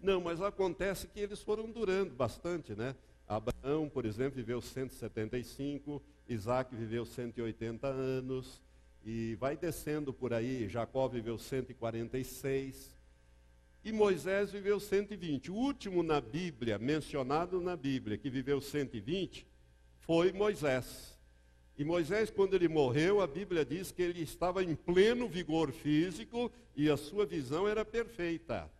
[0.00, 2.96] Não, mas acontece que eles foram durando bastante, né?
[3.26, 8.60] Abraão, por exemplo, viveu 175, Isaac viveu 180 anos,
[9.04, 12.93] e vai descendo por aí, Jacó viveu 146,
[13.84, 15.50] e Moisés viveu 120.
[15.50, 19.46] O último na Bíblia, mencionado na Bíblia, que viveu 120,
[20.00, 21.18] foi Moisés.
[21.76, 26.50] E Moisés, quando ele morreu, a Bíblia diz que ele estava em pleno vigor físico
[26.74, 28.70] e a sua visão era perfeita.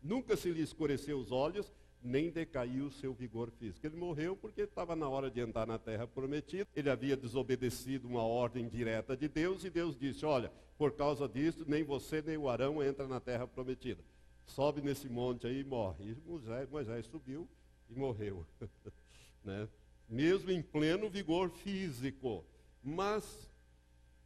[0.00, 3.84] Nunca se lhe escureceu os olhos, nem decaiu o seu vigor físico.
[3.84, 6.68] Ele morreu porque estava na hora de entrar na terra prometida.
[6.76, 11.64] Ele havia desobedecido uma ordem direta de Deus e Deus disse: Olha, por causa disso,
[11.66, 14.04] nem você nem o Arão entra na terra prometida
[14.46, 16.10] sobe nesse monte aí e morre.
[16.10, 17.48] E Moisés, Moisés subiu
[17.88, 18.46] e morreu.
[19.44, 19.68] né?
[20.08, 22.44] Mesmo em pleno vigor físico.
[22.82, 23.50] Mas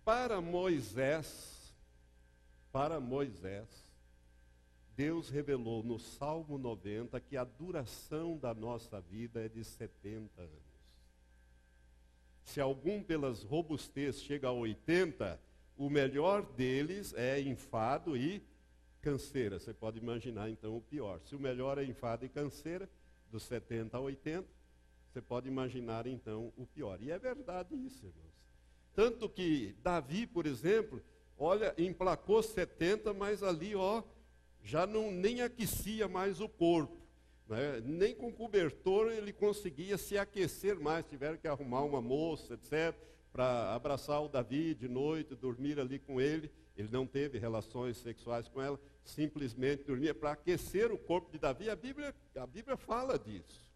[0.04, 1.74] para Moisés,
[2.72, 3.68] para Moisés,
[4.96, 10.68] Deus revelou no Salmo 90 que a duração da nossa vida é de 70 anos.
[12.42, 15.40] Se algum pelas robustez chega a 80,
[15.76, 18.42] o melhor deles é enfado e
[19.00, 19.58] canseira.
[19.58, 21.20] Você pode imaginar então o pior.
[21.20, 22.88] Se o melhor é enfado e canseira,
[23.30, 24.46] dos 70 a 80,
[25.08, 27.00] você pode imaginar então o pior.
[27.02, 28.28] E é verdade isso, irmãos.
[28.94, 31.02] Tanto que Davi, por exemplo,
[31.36, 34.02] olha, emplacou 70, mas ali, ó,
[34.62, 36.98] já não nem aquecia mais o corpo.
[37.48, 37.80] Né?
[37.84, 41.06] Nem com cobertor ele conseguia se aquecer mais.
[41.06, 42.94] Tiveram que arrumar uma moça, etc.,
[43.32, 46.50] para abraçar o Davi de noite, dormir ali com ele.
[46.78, 51.68] Ele não teve relações sexuais com ela, simplesmente dormia para aquecer o corpo de Davi.
[51.68, 53.68] A Bíblia, a Bíblia fala disso.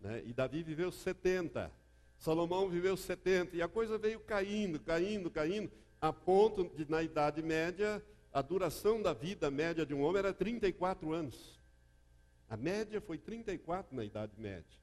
[0.00, 0.24] Né?
[0.26, 1.70] E Davi viveu 70.
[2.18, 3.56] Salomão viveu 70.
[3.56, 5.70] E a coisa veio caindo, caindo, caindo,
[6.00, 10.34] a ponto de, na Idade Média, a duração da vida média de um homem era
[10.34, 11.60] 34 anos.
[12.50, 14.80] A média foi 34 na Idade Média.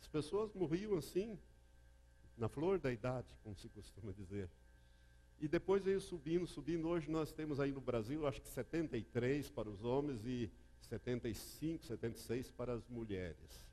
[0.00, 1.36] As pessoas morriam assim,
[2.36, 4.48] na flor da idade, como se costuma dizer.
[5.40, 6.86] E depois veio subindo, subindo.
[6.86, 10.50] Hoje nós temos aí no Brasil, acho que 73 para os homens e
[10.82, 13.66] 75, 76 para as mulheres.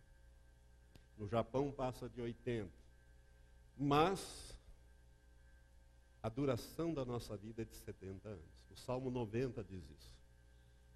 [1.18, 2.72] No Japão passa de 80.
[3.78, 4.58] Mas
[6.24, 8.46] a duração da nossa vida é de 70 anos.
[8.72, 10.12] O Salmo 90 diz isso.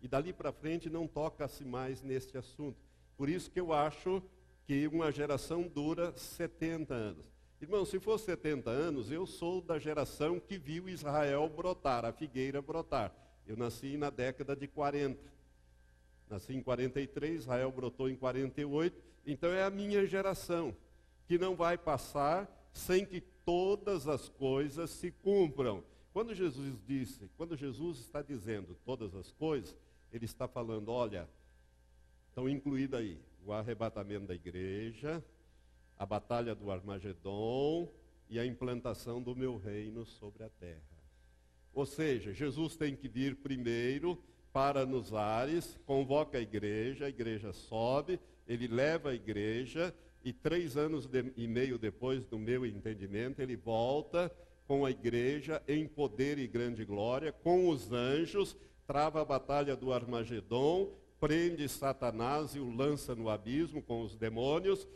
[0.01, 2.79] E dali para frente não toca-se mais neste assunto.
[3.17, 4.23] Por isso que eu acho
[4.65, 7.30] que uma geração dura 70 anos.
[7.62, 12.60] Irmão, se for 70 anos, eu sou da geração que viu Israel brotar, a figueira
[12.60, 13.13] brotar.
[13.45, 15.32] Eu nasci na década de 40.
[16.28, 18.99] Nasci em 43, Israel brotou em 48.
[19.28, 20.76] Então é a minha geração,
[21.28, 25.84] que não vai passar sem que todas as coisas se cumpram.
[26.12, 29.78] Quando Jesus disse, quando Jesus está dizendo todas as coisas,
[30.12, 31.30] ele está falando, olha,
[32.28, 35.24] estão incluídas aí o arrebatamento da igreja,
[36.02, 37.88] a batalha do Armagedon
[38.28, 40.82] e a implantação do meu reino sobre a terra.
[41.72, 44.18] Ou seja, Jesus tem que vir primeiro
[44.52, 49.93] para nos ares, convoca a igreja, a igreja sobe, ele leva a igreja
[50.26, 54.36] e três anos de, e meio depois, do meu entendimento, ele volta
[54.68, 59.93] com a igreja em poder e grande glória, com os anjos, trava a batalha do
[59.93, 64.88] Armagedon, prende Satanás e o lança no abismo com os demônios,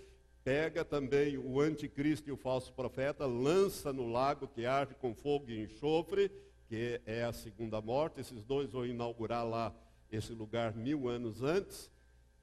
[0.46, 5.50] pega também o anticristo e o falso profeta, lança no lago que arde com fogo
[5.50, 6.32] e enxofre,
[6.68, 8.22] que é a segunda morte.
[8.22, 9.76] Esses dois vão inaugurar lá
[10.12, 11.92] esse lugar mil anos antes.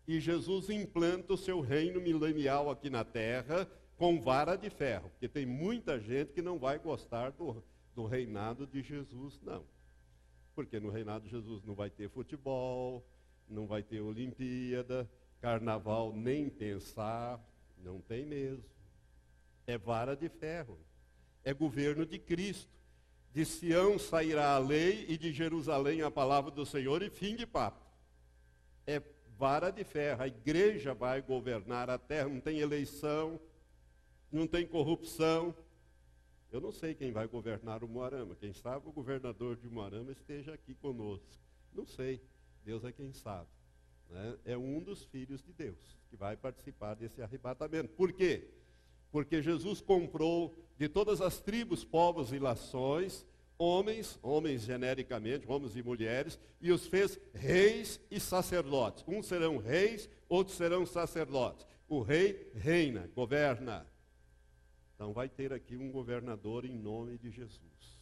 [0.06, 5.28] E Jesus implanta o seu reino milenial aqui na terra com vara de ferro, porque
[5.28, 7.62] tem muita gente que não vai gostar do,
[7.94, 9.64] do reinado de Jesus, não.
[10.56, 13.06] Porque no reinado de Jesus não vai ter futebol,
[13.48, 15.08] não vai ter Olimpíada,
[15.40, 17.40] carnaval nem pensar,
[17.82, 18.64] não tem mesmo.
[19.66, 20.78] É vara de ferro.
[21.44, 22.70] É governo de Cristo.
[23.32, 27.46] De Sião sairá a lei e de Jerusalém a palavra do Senhor e fim de
[27.46, 27.84] papo.
[28.86, 29.02] É
[29.38, 30.22] vara de ferro.
[30.22, 33.40] A igreja vai governar a terra, não tem eleição,
[34.30, 35.54] não tem corrupção.
[36.50, 38.34] Eu não sei quem vai governar o Moarama.
[38.34, 41.26] Quem sabe o governador de Moarama esteja aqui conosco.
[41.72, 42.20] Não sei.
[42.62, 43.48] Deus é quem sabe.
[44.12, 44.36] Né?
[44.44, 45.78] É um dos filhos de Deus
[46.10, 47.88] que vai participar desse arrebatamento.
[47.94, 48.46] Por quê?
[49.10, 55.82] Porque Jesus comprou de todas as tribos, povos e nações, homens, homens genericamente, homens e
[55.82, 59.02] mulheres, e os fez reis e sacerdotes.
[59.08, 61.66] Uns serão reis, outros serão sacerdotes.
[61.88, 63.86] O rei reina, governa.
[64.94, 68.00] Então vai ter aqui um governador em nome de Jesus,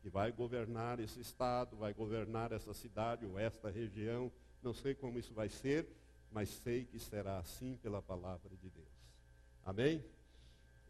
[0.00, 4.32] que vai governar esse estado, vai governar essa cidade ou esta região.
[4.64, 5.86] Não sei como isso vai ser,
[6.32, 8.88] mas sei que será assim pela palavra de Deus.
[9.62, 10.02] Amém?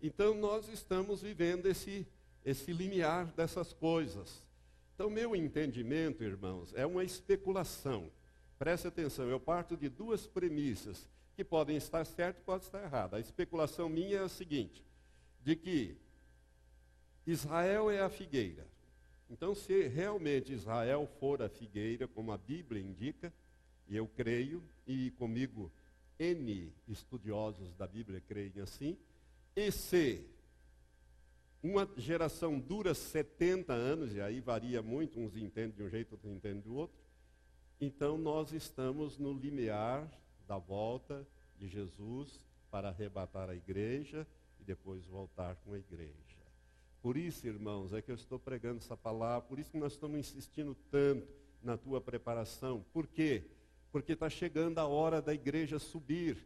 [0.00, 2.06] Então nós estamos vivendo esse,
[2.44, 4.44] esse limiar dessas coisas.
[4.94, 8.08] Então, meu entendimento, irmãos, é uma especulação.
[8.56, 13.18] Preste atenção, eu parto de duas premissas que podem estar certas e podem estar erradas.
[13.18, 14.84] A especulação minha é a seguinte:
[15.42, 15.96] de que
[17.26, 18.64] Israel é a figueira.
[19.28, 23.32] Então, se realmente Israel for a figueira, como a Bíblia indica,
[23.88, 25.70] e eu creio, e comigo
[26.18, 28.96] N estudiosos da Bíblia creem assim,
[29.56, 30.24] e se
[31.62, 36.30] uma geração dura 70 anos, e aí varia muito, uns entendem de um jeito, outros
[36.30, 36.96] entendem do outro,
[37.80, 40.08] então nós estamos no limiar
[40.46, 41.26] da volta
[41.58, 44.26] de Jesus para arrebatar a igreja
[44.60, 46.14] e depois voltar com a igreja.
[47.00, 50.18] Por isso, irmãos, é que eu estou pregando essa palavra, por isso que nós estamos
[50.18, 51.28] insistindo tanto
[51.62, 52.84] na tua preparação.
[52.92, 53.44] Por quê?
[53.94, 56.36] Porque está chegando a hora da igreja subir.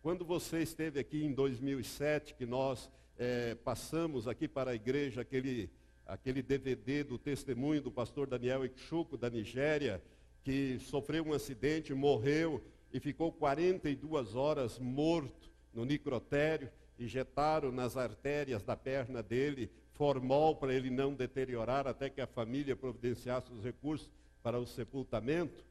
[0.00, 5.68] Quando você esteve aqui em 2007, que nós é, passamos aqui para a igreja aquele,
[6.06, 10.00] aquele DVD do testemunho do pastor Daniel Ikchuko, da Nigéria,
[10.44, 12.62] que sofreu um acidente, morreu
[12.92, 16.70] e ficou 42 horas morto no necrotério
[17.00, 22.76] injetaram nas artérias da perna dele formol para ele não deteriorar até que a família
[22.76, 24.08] providenciasse os recursos
[24.40, 25.66] para o sepultamento.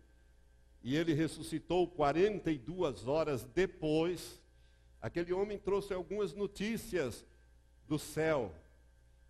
[0.85, 4.39] E ele ressuscitou 42 horas depois.
[5.01, 7.25] Aquele homem trouxe algumas notícias
[7.87, 8.53] do céu,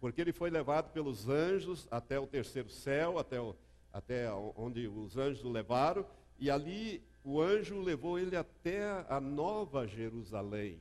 [0.01, 3.56] porque ele foi levado pelos anjos até o terceiro céu, até, o,
[3.93, 6.06] até onde os anjos o levaram,
[6.38, 10.78] e ali o anjo levou ele até a nova Jerusalém.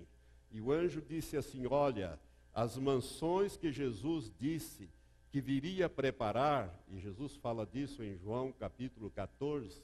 [0.50, 2.18] E o anjo disse assim: Olha,
[2.52, 4.90] as mansões que Jesus disse
[5.30, 9.80] que viria preparar, e Jesus fala disso em João capítulo 14,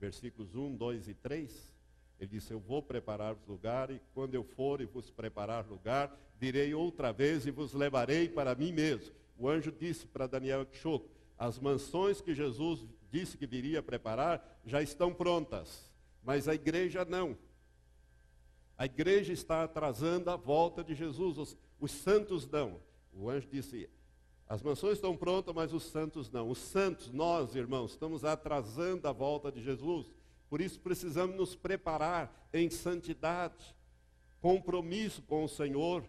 [0.00, 1.72] versículos 1, 2 e 3.
[2.18, 6.74] Ele disse: Eu vou preparar-vos lugar, e quando eu for e vos preparar lugar, virei
[6.74, 9.14] outra vez e vos levarei para mim mesmo.
[9.38, 14.82] O anjo disse para Daniel Choco: As mansões que Jesus disse que viria preparar já
[14.82, 15.90] estão prontas,
[16.22, 17.36] mas a igreja não.
[18.76, 21.36] A igreja está atrasando a volta de Jesus.
[21.36, 22.80] Os, os santos não.
[23.12, 23.88] O anjo disse:
[24.50, 26.50] as mansões estão prontas, mas os santos não.
[26.50, 30.10] Os santos, nós, irmãos, estamos atrasando a volta de Jesus.
[30.48, 33.76] Por isso precisamos nos preparar em santidade,
[34.40, 36.04] compromisso com o Senhor,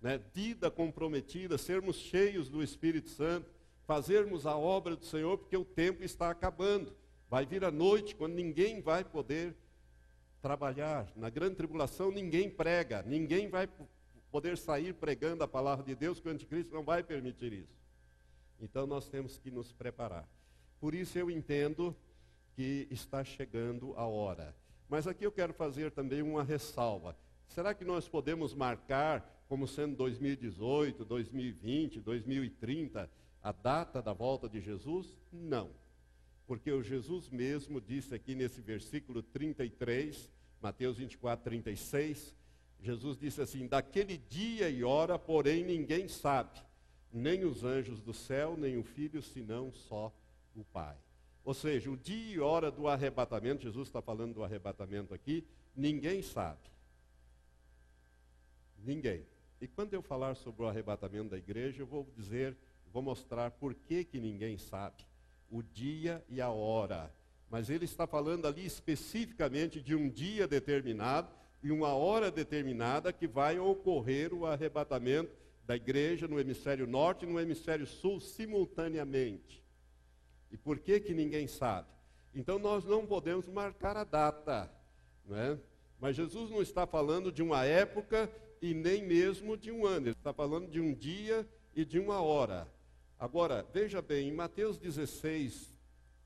[0.00, 0.20] né?
[0.32, 3.50] vida comprometida, sermos cheios do Espírito Santo,
[3.88, 6.94] fazermos a obra do Senhor, porque o tempo está acabando.
[7.28, 9.56] Vai vir a noite quando ninguém vai poder
[10.40, 11.08] trabalhar.
[11.16, 13.68] Na grande tribulação ninguém prega, ninguém vai
[14.30, 17.79] poder sair pregando a palavra de Deus, que o anticristo não vai permitir isso.
[18.60, 20.28] Então nós temos que nos preparar.
[20.80, 21.94] Por isso eu entendo
[22.54, 24.54] que está chegando a hora.
[24.88, 27.16] Mas aqui eu quero fazer também uma ressalva.
[27.48, 33.10] Será que nós podemos marcar como sendo 2018, 2020, 2030
[33.42, 35.18] a data da volta de Jesus?
[35.32, 35.70] Não.
[36.46, 40.30] Porque o Jesus mesmo disse aqui nesse versículo 33,
[40.60, 42.34] Mateus 24, 36,
[42.80, 46.60] Jesus disse assim: Daquele dia e hora, porém, ninguém sabe,
[47.12, 50.12] nem os anjos do céu, nem o filho, senão só
[50.54, 50.96] o Pai.
[51.44, 55.44] Ou seja, o dia e hora do arrebatamento, Jesus está falando do arrebatamento aqui,
[55.74, 56.70] ninguém sabe.
[58.78, 59.26] Ninguém.
[59.60, 62.56] E quando eu falar sobre o arrebatamento da igreja, eu vou dizer,
[62.92, 65.04] vou mostrar por que, que ninguém sabe
[65.50, 67.12] o dia e a hora.
[67.50, 71.28] Mas ele está falando ali especificamente de um dia determinado
[71.62, 75.34] e uma hora determinada que vai ocorrer o arrebatamento
[75.66, 79.62] da igreja no hemisfério norte e no hemisfério sul simultaneamente.
[80.50, 81.88] E por que que ninguém sabe?
[82.34, 84.70] Então nós não podemos marcar a data,
[85.24, 85.58] não é?
[86.00, 88.30] Mas Jesus não está falando de uma época
[88.62, 90.06] e nem mesmo de um ano.
[90.06, 92.66] Ele está falando de um dia e de uma hora.
[93.18, 95.74] Agora, veja bem, em Mateus 16,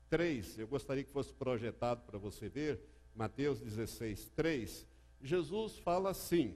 [0.09, 2.79] 3, eu gostaria que fosse projetado para você ver,
[3.13, 4.85] Mateus 16, 3,
[5.21, 6.55] Jesus fala assim,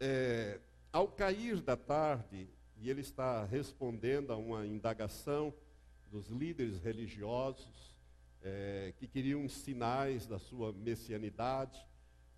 [0.00, 0.60] é,
[0.96, 5.52] ao cair da tarde, e ele está respondendo a uma indagação
[6.10, 7.94] dos líderes religiosos
[8.42, 11.78] é, que queriam sinais da sua messianidade,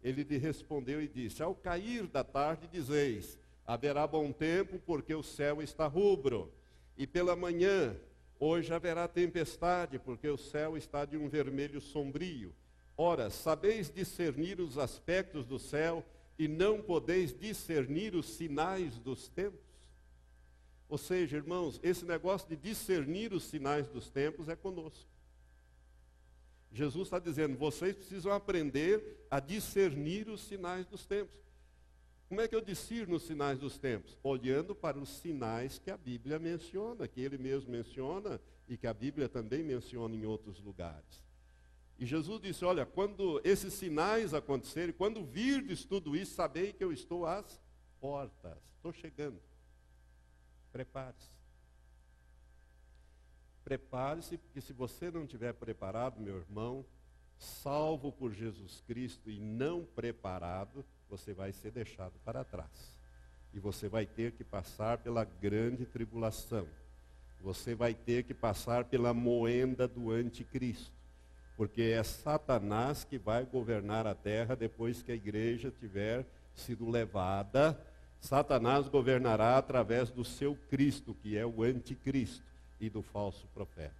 [0.02, 5.22] ele lhe respondeu e disse: Ao cair da tarde, dizeis: haverá bom tempo, porque o
[5.22, 6.52] céu está rubro,
[6.96, 7.96] e pela manhã,
[8.40, 12.52] hoje haverá tempestade, porque o céu está de um vermelho sombrio.
[12.96, 16.04] Ora, sabeis discernir os aspectos do céu
[16.38, 19.60] e não podeis discernir os sinais dos tempos?
[20.88, 25.08] Ou seja, irmãos, esse negócio de discernir os sinais dos tempos é conosco.
[26.72, 31.36] Jesus está dizendo: vocês precisam aprender a discernir os sinais dos tempos.
[32.28, 34.16] Como é que eu discerno os sinais dos tempos?
[34.22, 38.92] Olhando para os sinais que a Bíblia menciona, que ele mesmo menciona e que a
[38.92, 41.27] Bíblia também menciona em outros lugares.
[41.98, 46.92] E Jesus disse: Olha, quando esses sinais acontecerem, quando virdes tudo isso, sabei que eu
[46.92, 47.60] estou às
[48.00, 49.40] portas, estou chegando.
[50.70, 51.30] Prepare-se.
[53.64, 56.86] Prepare-se, porque se você não estiver preparado, meu irmão,
[57.36, 62.98] salvo por Jesus Cristo e não preparado, você vai ser deixado para trás.
[63.52, 66.68] E você vai ter que passar pela grande tribulação.
[67.40, 70.97] Você vai ter que passar pela moenda do anticristo.
[71.58, 77.76] Porque é Satanás que vai governar a terra depois que a igreja tiver sido levada.
[78.20, 82.44] Satanás governará através do seu Cristo, que é o anticristo
[82.80, 83.92] e do falso profeta.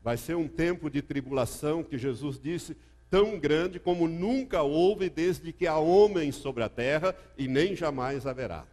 [0.00, 2.76] Vai ser um tempo de tribulação que Jesus disse
[3.10, 8.28] tão grande como nunca houve desde que há homens sobre a terra e nem jamais
[8.28, 8.64] haverá.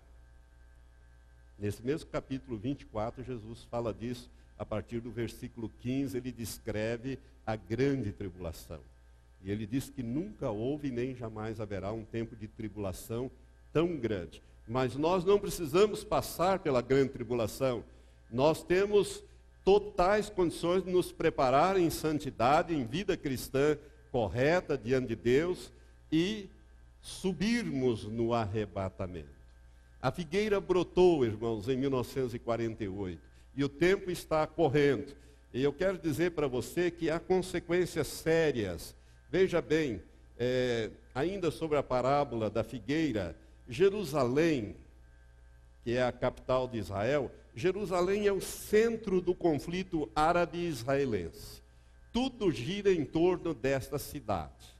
[1.57, 4.29] Nesse mesmo capítulo 24, Jesus fala disso,
[4.60, 8.82] a partir do versículo 15, ele descreve a grande tribulação.
[9.41, 13.32] E ele diz que nunca houve nem jamais haverá um tempo de tribulação
[13.74, 14.43] tão grande.
[14.68, 17.84] Mas nós não precisamos passar pela grande tribulação
[18.32, 19.24] nós temos
[19.66, 23.78] totais condições de nos preparar em santidade, em vida cristã
[24.12, 25.72] correta diante de Deus
[26.12, 26.49] e
[27.01, 29.39] subirmos no arrebatamento.
[30.01, 33.28] A figueira brotou, irmãos, em 1948
[33.60, 35.14] e o tempo está correndo.
[35.53, 38.95] E eu quero dizer para você que há consequências sérias.
[39.30, 40.01] Veja bem,
[40.38, 43.36] é, ainda sobre a parábola da figueira,
[43.68, 44.78] Jerusalém,
[45.84, 51.62] que é a capital de Israel, Jerusalém é o centro do conflito árabe-israelense.
[52.14, 54.74] Tudo gira em torno desta cidade.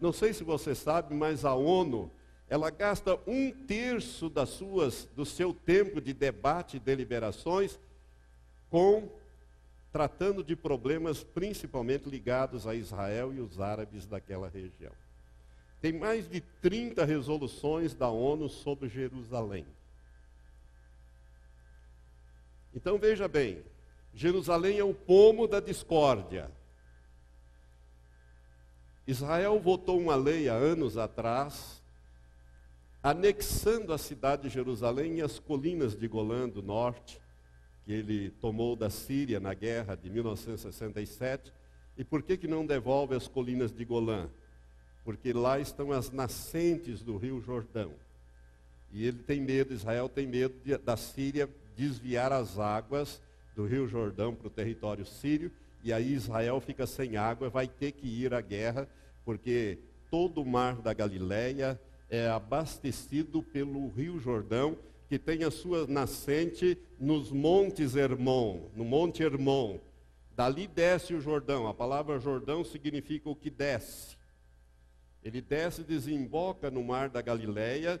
[0.00, 2.10] Não sei se você sabe, mas a ONU,
[2.52, 7.80] ela gasta um terço das suas, do seu tempo de debate e deliberações
[8.68, 9.10] com
[9.90, 14.92] tratando de problemas principalmente ligados a Israel e os árabes daquela região.
[15.80, 19.66] Tem mais de 30 resoluções da ONU sobre Jerusalém.
[22.74, 23.64] Então veja bem,
[24.12, 26.50] Jerusalém é o pomo da discórdia.
[29.06, 31.81] Israel votou uma lei há anos atrás,
[33.02, 37.20] anexando a cidade de Jerusalém e as colinas de Golã do norte,
[37.84, 41.52] que ele tomou da Síria na guerra de 1967.
[41.98, 44.28] E por que, que não devolve as colinas de Golã?
[45.04, 47.92] Porque lá estão as nascentes do rio Jordão.
[48.92, 53.20] E ele tem medo, Israel tem medo de, da Síria desviar as águas
[53.56, 55.50] do Rio Jordão para o território sírio,
[55.82, 58.88] e aí Israel fica sem água, vai ter que ir à guerra,
[59.24, 59.78] porque
[60.10, 61.80] todo o mar da Galileia
[62.12, 64.76] é abastecido pelo Rio Jordão,
[65.08, 69.80] que tem a sua nascente nos montes Hermon, no Monte Hermon.
[70.36, 71.66] Dali desce o Jordão.
[71.66, 74.18] A palavra Jordão significa o que desce.
[75.24, 77.98] Ele desce e desemboca no mar da Galileia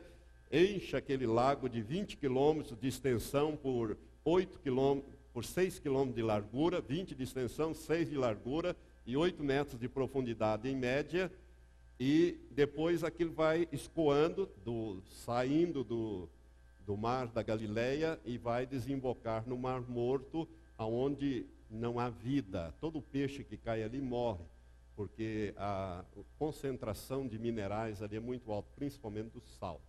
[0.52, 6.22] enche aquele lago de 20 quilômetros de extensão por 8 quilômetros, por 6 quilômetros de
[6.22, 11.32] largura, 20 de extensão, 6 de largura e 8 metros de profundidade em média.
[12.04, 16.28] E depois aquilo vai escoando, do, saindo do,
[16.84, 22.74] do mar da Galileia e vai desembocar no Mar Morto, aonde não há vida.
[22.80, 24.42] Todo peixe que cai ali morre,
[24.96, 26.04] porque a
[26.40, 29.80] concentração de minerais ali é muito alta, principalmente do sal.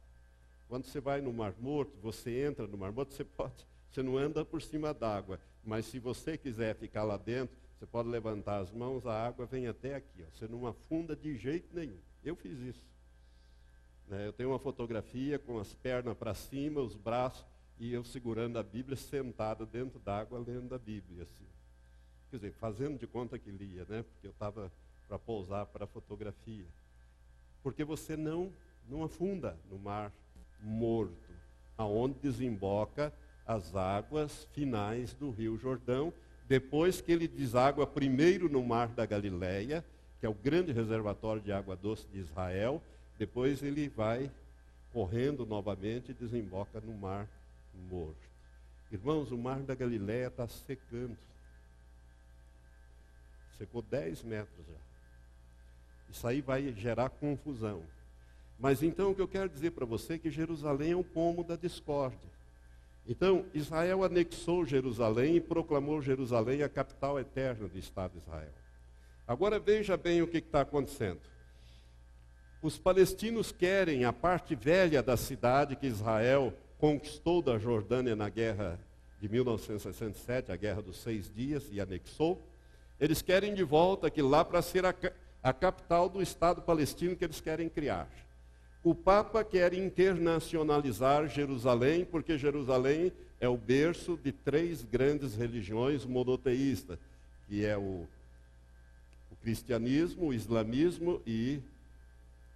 [0.69, 4.19] Quando você vai no Mar Morto, você entra no Mar Morto, você pode, você não
[4.19, 8.71] anda por cima d'água, mas se você quiser ficar lá dentro, você pode levantar as
[8.71, 10.23] mãos, a água vem até aqui.
[10.23, 10.31] Ó.
[10.31, 11.99] Você não afunda de jeito nenhum.
[12.23, 12.87] Eu fiz isso.
[14.07, 14.25] Né?
[14.25, 17.45] Eu tenho uma fotografia com as pernas para cima, os braços,
[17.77, 21.23] e eu segurando a Bíblia, sentado dentro d'água, lendo a Bíblia.
[21.23, 21.45] Assim.
[22.29, 24.03] Quer dizer, fazendo de conta que lia, né?
[24.03, 24.71] porque eu estava
[25.05, 26.67] para pousar para a fotografia.
[27.61, 28.53] Porque você não,
[28.87, 30.09] não afunda no mar
[30.61, 31.33] morto,
[31.77, 33.13] aonde desemboca
[33.45, 36.13] as águas finais do Rio Jordão,
[36.47, 39.83] depois que ele deságua primeiro no mar da Galileia,
[40.19, 42.81] que é o grande reservatório de água doce de Israel,
[43.17, 44.31] depois ele vai
[44.91, 47.27] correndo novamente e desemboca no mar
[47.89, 48.15] morto.
[48.91, 51.17] Irmãos, o mar da Galileia está secando.
[53.57, 54.73] Secou 10 metros já.
[56.09, 57.83] Isso aí vai gerar confusão.
[58.59, 61.43] Mas então o que eu quero dizer para você é que Jerusalém é o pomo
[61.43, 62.32] da discórdia.
[63.07, 68.53] Então, Israel anexou Jerusalém e proclamou Jerusalém a capital eterna do Estado de Israel.
[69.27, 71.19] Agora veja bem o que está acontecendo.
[72.61, 78.79] Os palestinos querem a parte velha da cidade que Israel conquistou da Jordânia na guerra
[79.19, 82.41] de 1967, a guerra dos seis dias, e anexou.
[82.99, 84.95] Eles querem de volta aquilo lá para ser a,
[85.41, 88.09] a capital do Estado palestino que eles querem criar.
[88.83, 96.99] O Papa quer internacionalizar Jerusalém, porque Jerusalém é o berço de três grandes religiões monoteístas,
[97.47, 98.05] que é o,
[99.31, 101.61] o cristianismo, o islamismo e,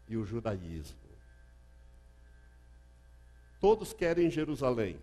[0.09, 0.97] e o judaísmo.
[3.61, 4.97] Todos querem Jerusalém.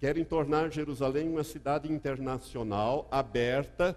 [0.00, 3.96] Querem tornar Jerusalém uma cidade internacional, aberta,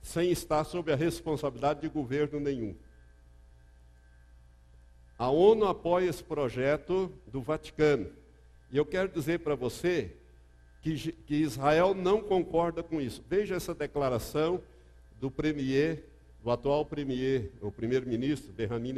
[0.00, 2.76] sem estar sob a responsabilidade de governo nenhum.
[5.18, 8.06] A ONU apoia esse projeto do Vaticano.
[8.70, 10.12] E eu quero dizer para você
[10.82, 13.24] que, que, Israel não concorda com isso.
[13.28, 14.60] Veja essa declaração
[15.18, 16.04] do premier,
[16.44, 18.92] do atual premier, o primeiro-ministro, Benjamin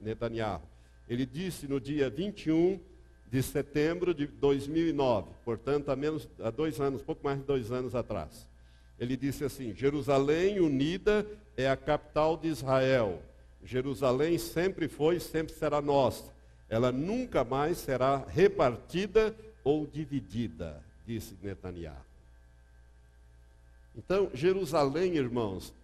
[0.00, 0.62] Netanyahu.
[1.06, 2.80] Ele disse no dia 21
[3.30, 7.94] de setembro de 2009, portanto, há, menos, há dois anos, pouco mais de dois anos
[7.94, 8.48] atrás.
[8.98, 13.22] Ele disse assim: Jerusalém unida é a capital de Israel
[13.62, 16.32] Jerusalém sempre foi e sempre será nossa.
[16.68, 19.34] Ela nunca mais será repartida
[19.64, 21.96] ou dividida, disse Netanyahu.
[23.96, 25.74] Então, Jerusalém, irmãos,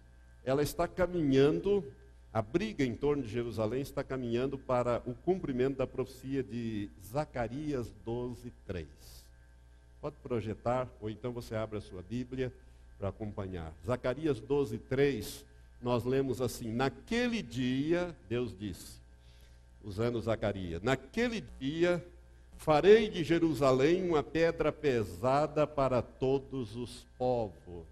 [0.45, 1.85] ela está caminhando,
[2.33, 7.93] a briga em torno de Jerusalém está caminhando para o cumprimento da profecia de Zacarias
[8.05, 8.87] 12, 3.
[10.01, 12.53] Pode projetar, ou então você abre a sua Bíblia
[12.99, 13.73] para acompanhar.
[13.85, 15.45] Zacarias 12, 3
[15.83, 19.01] nós lemos assim: Naquele dia, Deus disse,
[19.83, 22.05] usando Zacarias, naquele dia
[22.57, 27.87] farei de Jerusalém uma pedra pesada para todos os povos.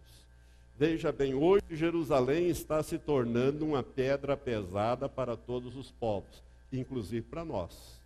[0.79, 7.27] Veja bem, hoje Jerusalém está se tornando uma pedra pesada para todos os povos, inclusive
[7.27, 8.01] para nós.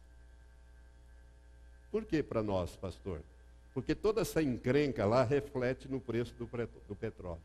[1.90, 3.22] Por que para nós, pastor?
[3.72, 6.46] Porque toda essa encrenca lá reflete no preço do,
[6.88, 7.40] do petróleo.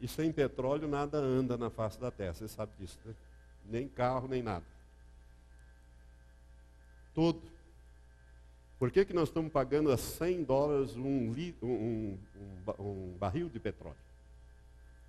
[0.00, 3.14] E sem petróleo nada anda na face da terra, você sabe disso, né?
[3.64, 4.64] Nem carro, nem nada.
[7.14, 7.42] Tudo.
[8.78, 11.32] Por que, que nós estamos pagando a 100 dólares um,
[11.62, 13.96] um, um, um barril de petróleo?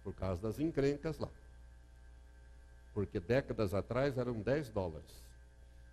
[0.04, 1.30] Por causa das encrencas lá.
[2.94, 5.26] Porque décadas atrás eram 10 dólares.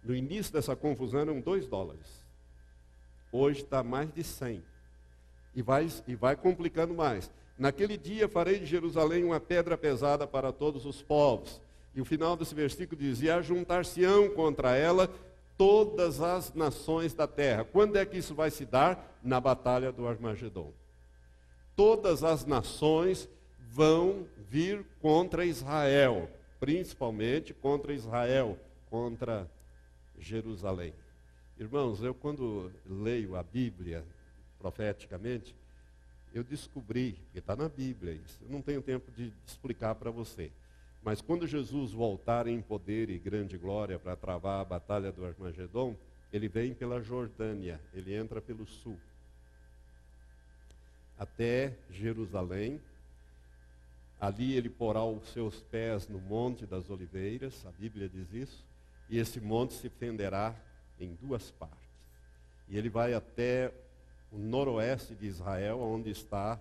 [0.04, 2.24] No início dessa confusão eram 2 dólares.
[3.32, 4.62] Hoje está mais de 100.
[5.54, 7.30] E vai, e vai complicando mais.
[7.62, 11.60] Naquele dia farei de Jerusalém uma pedra pesada para todos os povos.
[11.94, 15.08] E o final desse versículo dizia: Ajuntar-se-ão contra ela
[15.56, 17.64] todas as nações da terra.
[17.64, 19.16] Quando é que isso vai se dar?
[19.22, 20.72] Na batalha do Armagedon.
[21.76, 23.28] Todas as nações
[23.70, 28.58] vão vir contra Israel, principalmente contra Israel,
[28.90, 29.48] contra
[30.18, 30.92] Jerusalém.
[31.56, 34.04] Irmãos, eu quando leio a Bíblia
[34.58, 35.54] profeticamente,
[36.34, 40.50] eu descobri, que está na Bíblia isso, eu não tenho tempo de explicar para você.
[41.02, 45.96] Mas quando Jesus voltar em poder e grande glória para travar a batalha do Armagedon,
[46.32, 48.98] ele vem pela Jordânia, ele entra pelo sul.
[51.22, 52.80] até Jerusalém.
[54.20, 58.64] Ali ele porá os seus pés no Monte das Oliveiras, a Bíblia diz isso,
[59.08, 60.54] e esse monte se fenderá
[60.98, 61.78] em duas partes.
[62.68, 63.72] E ele vai até
[64.32, 66.58] o noroeste de Israel, onde está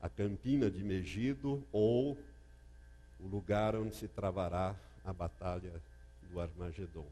[0.00, 2.16] a campina de Megido, ou
[3.18, 5.72] o lugar onde se travará a batalha
[6.30, 7.06] do Armagedon.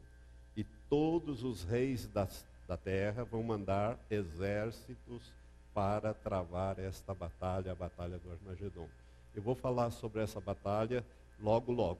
[0.55, 5.33] E todos os reis das, da terra vão mandar exércitos
[5.73, 8.87] para travar esta batalha, a batalha do Armagedon.
[9.35, 11.03] Eu vou falar sobre essa batalha
[11.41, 11.99] logo, logo.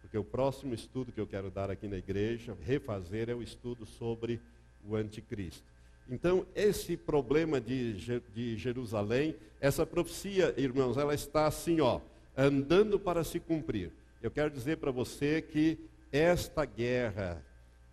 [0.00, 3.86] Porque o próximo estudo que eu quero dar aqui na igreja, refazer, é o estudo
[3.86, 4.40] sobre
[4.84, 5.75] o anticristo.
[6.08, 12.00] Então, esse problema de, de Jerusalém, essa profecia, irmãos, ela está assim, ó,
[12.36, 13.92] andando para se cumprir.
[14.22, 15.78] Eu quero dizer para você que
[16.12, 17.44] esta guerra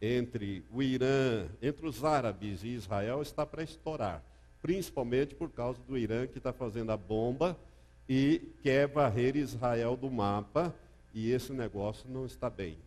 [0.01, 4.21] entre o Irã, entre os árabes e Israel está para estourar,
[4.61, 7.57] principalmente por causa do Irã que está fazendo a bomba
[8.07, 10.75] e quer varrer Israel do mapa,
[11.13, 12.77] e esse negócio não está bem.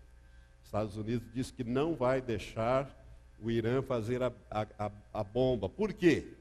[0.62, 3.05] Estados Unidos diz que não vai deixar
[3.42, 5.68] o Irã fazer a, a, a bomba.
[5.68, 6.32] Por quê?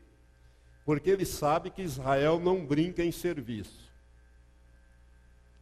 [0.86, 3.92] Porque ele sabe que Israel não brinca em serviço.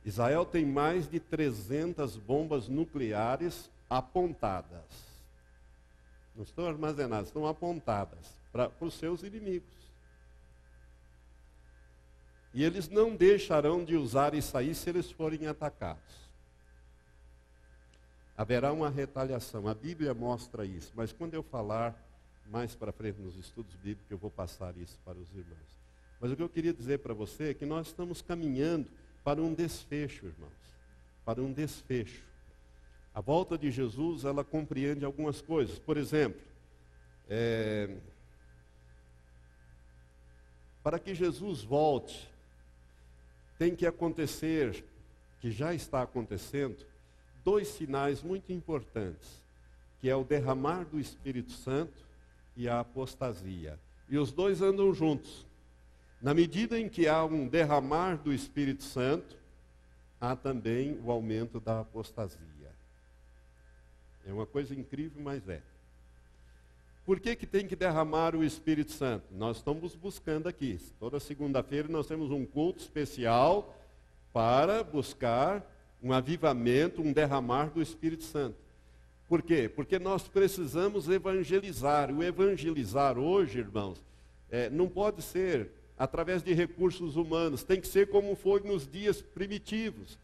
[0.06, 5.14] Israel tem mais de 300 bombas nucleares apontadas.
[6.36, 9.72] Não estão armazenadas, estão apontadas para os seus inimigos.
[12.54, 16.23] E eles não deixarão de usar isso aí se eles forem atacados.
[18.36, 19.68] Haverá uma retaliação.
[19.68, 20.92] A Bíblia mostra isso.
[20.96, 21.96] Mas quando eu falar
[22.50, 25.84] mais para frente nos estudos bíblicos, eu vou passar isso para os irmãos.
[26.20, 28.90] Mas o que eu queria dizer para você é que nós estamos caminhando
[29.24, 30.52] para um desfecho, irmãos.
[31.24, 32.24] Para um desfecho.
[33.14, 35.78] A volta de Jesus, ela compreende algumas coisas.
[35.78, 36.42] Por exemplo,
[37.30, 37.96] é,
[40.82, 42.30] para que Jesus volte,
[43.58, 44.84] tem que acontecer,
[45.40, 46.86] que já está acontecendo,
[47.44, 49.44] dois sinais muito importantes,
[50.00, 52.04] que é o derramar do Espírito Santo
[52.56, 53.80] e a apostasia.
[54.10, 55.46] E os dois andam juntos.
[56.22, 59.36] Na medida em que há um derramar do Espírito Santo,
[60.20, 62.40] há também o aumento da apostasia.
[64.26, 65.62] É uma coisa incrível, mas é.
[67.06, 69.26] Por que, que tem que derramar o Espírito Santo?
[69.32, 70.80] Nós estamos buscando aqui.
[70.98, 73.78] Toda segunda-feira nós temos um culto especial
[74.32, 75.62] para buscar
[76.04, 78.58] um avivamento, um derramar do Espírito Santo.
[79.28, 79.72] Por quê?
[79.74, 82.12] Porque nós precisamos evangelizar.
[82.12, 84.04] O evangelizar hoje, irmãos,
[84.52, 89.22] é, não pode ser através de recursos humanos, tem que ser como foi nos dias
[89.22, 90.20] primitivos.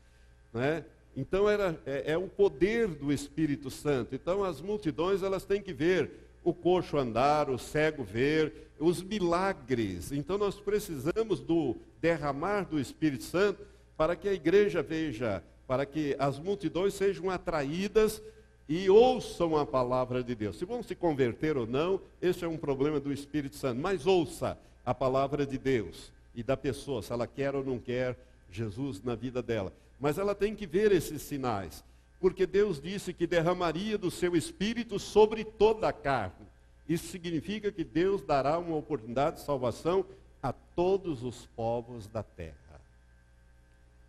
[0.53, 0.84] Né?
[1.15, 4.13] Então era, é, é o poder do Espírito Santo.
[4.13, 6.11] Então as multidões elas têm que ver
[6.43, 10.11] o coxo andar, o cego ver, os milagres.
[10.11, 13.63] Então nós precisamos do derramar do Espírito Santo
[13.95, 18.24] para que a igreja veja para que as multidões sejam atraídas
[18.67, 20.57] e ouçam a palavra de Deus.
[20.57, 23.80] Se vão se converter ou não, esse é um problema do Espírito Santo.
[23.80, 28.17] Mas ouça a palavra de Deus e da pessoa, se ela quer ou não quer
[28.49, 29.72] Jesus na vida dela.
[29.99, 31.84] Mas ela tem que ver esses sinais,
[32.20, 36.47] porque Deus disse que derramaria do seu espírito sobre toda a carne.
[36.88, 40.03] Isso significa que Deus dará uma oportunidade de salvação
[40.41, 42.68] a todos os povos da terra.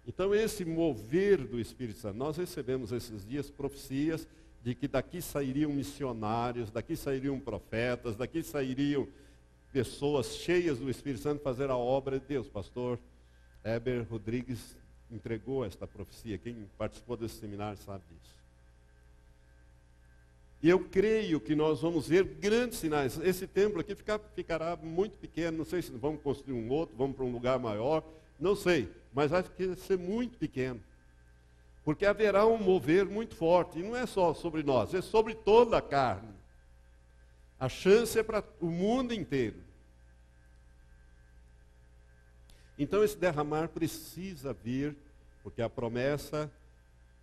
[0.07, 4.27] Então, esse mover do Espírito Santo, nós recebemos esses dias profecias
[4.63, 9.07] de que daqui sairiam missionários, daqui sairiam profetas, daqui sairiam
[9.73, 12.49] pessoas cheias do Espírito Santo fazer a obra de Deus.
[12.49, 12.99] Pastor
[13.65, 14.77] Heber Rodrigues
[15.11, 16.39] entregou esta profecia.
[16.39, 18.41] Quem participou desse seminário sabe disso.
[20.63, 23.19] E eu creio que nós vamos ver grandes sinais.
[23.21, 25.59] Esse templo aqui ficar, ficará muito pequeno.
[25.59, 28.05] Não sei se vamos construir um outro, vamos para um lugar maior.
[28.39, 29.45] Não sei, mas vai
[29.77, 30.81] ser muito pequeno.
[31.85, 35.79] Porque haverá um mover muito forte, e não é só sobre nós, é sobre toda
[35.79, 36.35] a carne.
[37.59, 39.57] A chance é para o mundo inteiro.
[42.79, 44.97] Então esse derramar precisa vir,
[45.43, 46.51] porque a promessa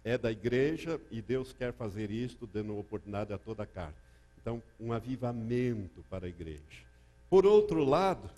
[0.04, 3.96] é da igreja e Deus quer fazer isto, dando oportunidade a toda a carne.
[4.40, 6.86] Então, um avivamento para a igreja.
[7.30, 8.30] Por outro lado,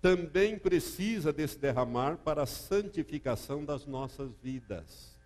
[0.00, 5.16] também precisa desse derramar para a santificação das nossas vidas.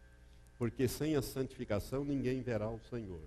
[0.59, 3.23] Porque sem a santificação ninguém verá o Senhor.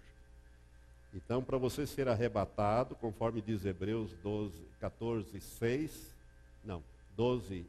[1.14, 6.16] Então, para você ser arrebatado, conforme diz Hebreus 12, 14, 6,
[6.64, 6.84] não,
[7.16, 7.66] 12,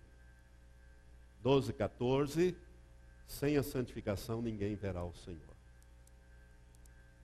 [1.43, 2.57] 12, 14,
[3.27, 5.57] sem a santificação ninguém verá o Senhor.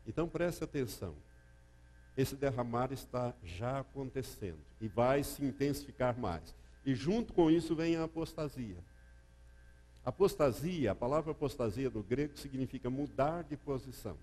[0.06, 1.16] Então preste atenção.
[2.16, 6.54] Esse derramar está já acontecendo e vai se intensificar mais.
[6.86, 8.76] E junto com isso vem a apostasia.
[10.04, 14.16] Apostasia, a palavra apostasia no grego significa mudar de posição.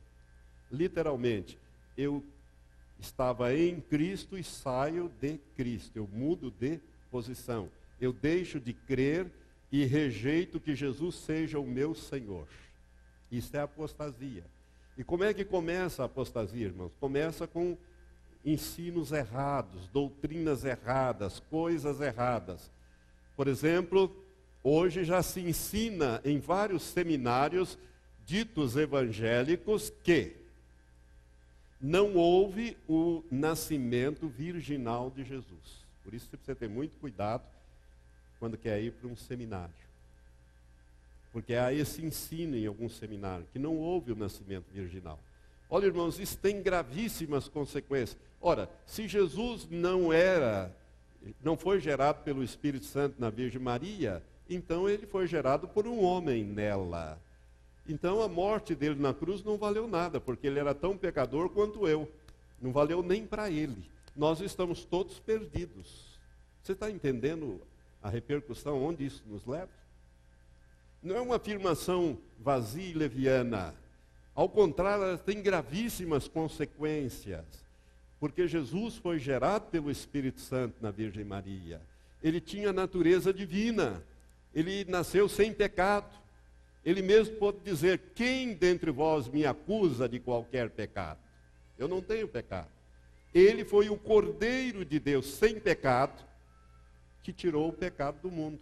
[0.71, 1.57] Literalmente,
[1.97, 2.23] eu
[2.99, 5.97] estava em Cristo e saio de Cristo.
[5.97, 6.79] Eu mudo de
[7.09, 7.69] posição.
[7.99, 9.29] Eu deixo de crer
[9.71, 12.47] e rejeito que Jesus seja o meu Senhor.
[13.31, 14.45] Isso é apostasia.
[15.01, 16.91] E como é que começa a apostasia, irmãos?
[16.99, 17.75] Começa com
[18.45, 22.71] ensinos errados, doutrinas erradas, coisas erradas.
[23.35, 24.15] Por exemplo,
[24.63, 27.79] hoje já se ensina em vários seminários
[28.27, 30.35] ditos evangélicos que
[31.81, 35.83] não houve o nascimento virginal de Jesus.
[36.03, 37.43] Por isso você precisa ter muito cuidado
[38.37, 39.73] quando quer ir para um seminário.
[41.31, 45.19] Porque há esse ensino em algum seminário, que não houve o nascimento virginal.
[45.69, 48.17] Olha, irmãos, isso tem gravíssimas consequências.
[48.41, 50.75] Ora, se Jesus não era,
[51.41, 56.03] não foi gerado pelo Espírito Santo na Virgem Maria, então ele foi gerado por um
[56.03, 57.17] homem nela.
[57.87, 61.87] Então a morte dele na cruz não valeu nada, porque ele era tão pecador quanto
[61.87, 62.09] eu.
[62.61, 63.89] Não valeu nem para ele.
[64.15, 66.19] Nós estamos todos perdidos.
[66.61, 67.61] Você está entendendo
[68.03, 69.69] a repercussão onde isso nos leva?
[71.01, 73.73] Não é uma afirmação vazia e leviana.
[74.35, 77.45] Ao contrário, ela tem gravíssimas consequências.
[78.19, 81.81] Porque Jesus foi gerado pelo Espírito Santo na Virgem Maria.
[82.21, 84.03] Ele tinha natureza divina.
[84.53, 86.15] Ele nasceu sem pecado.
[86.85, 91.19] Ele mesmo pode dizer: Quem dentre vós me acusa de qualquer pecado?
[91.79, 92.69] Eu não tenho pecado.
[93.33, 96.23] Ele foi o Cordeiro de Deus sem pecado
[97.23, 98.59] que tirou o pecado do mundo.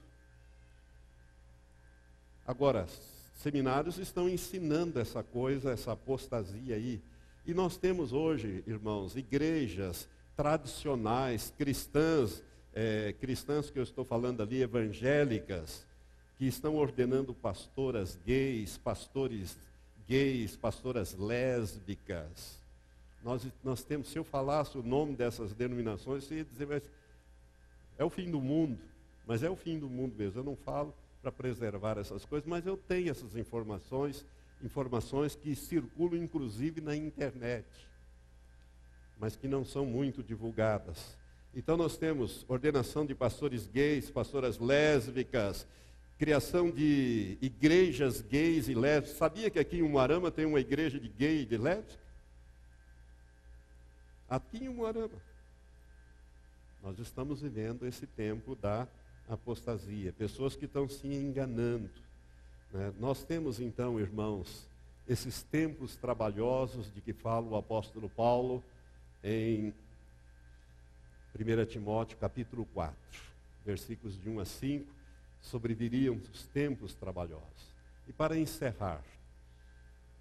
[2.49, 2.87] Agora,
[3.35, 6.99] seminários estão ensinando essa coisa, essa apostasia aí.
[7.45, 12.41] E nós temos hoje, irmãos, igrejas tradicionais, cristãs,
[12.73, 15.85] é, cristãs que eu estou falando ali, evangélicas,
[16.39, 19.55] que estão ordenando pastoras gays, pastores
[20.07, 22.59] gays, pastoras lésbicas.
[23.23, 26.81] Nós, nós temos, se eu falasse o nome dessas denominações, você ia dizer, mas
[27.95, 28.79] é o fim do mundo.
[29.27, 30.39] Mas é o fim do mundo mesmo.
[30.39, 34.25] Eu não falo para preservar essas coisas, mas eu tenho essas informações,
[34.61, 37.67] informações que circulam inclusive na internet,
[39.19, 41.17] mas que não são muito divulgadas.
[41.53, 45.67] Então nós temos ordenação de pastores gays, pastoras lésbicas,
[46.17, 49.17] criação de igrejas gays e lésbicas.
[49.17, 52.03] Sabia que aqui em Umuarama tem uma igreja de gay e de lésbica?
[54.29, 55.21] Aqui em Umuarama.
[56.81, 58.87] Nós estamos vivendo esse tempo da
[59.29, 61.89] apostasia, pessoas que estão se enganando.
[62.73, 62.93] Né?
[62.99, 64.67] Nós temos então, irmãos,
[65.07, 68.63] esses tempos trabalhosos de que fala o apóstolo Paulo
[69.23, 69.73] em
[71.33, 72.95] 1 Timóteo capítulo 4,
[73.65, 74.93] versículos de 1 a 5,
[75.41, 77.73] sobreviriam os tempos trabalhosos.
[78.07, 79.03] E para encerrar,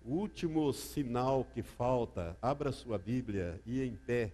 [0.05, 4.33] o último sinal que falta, abra sua Bíblia e em pé,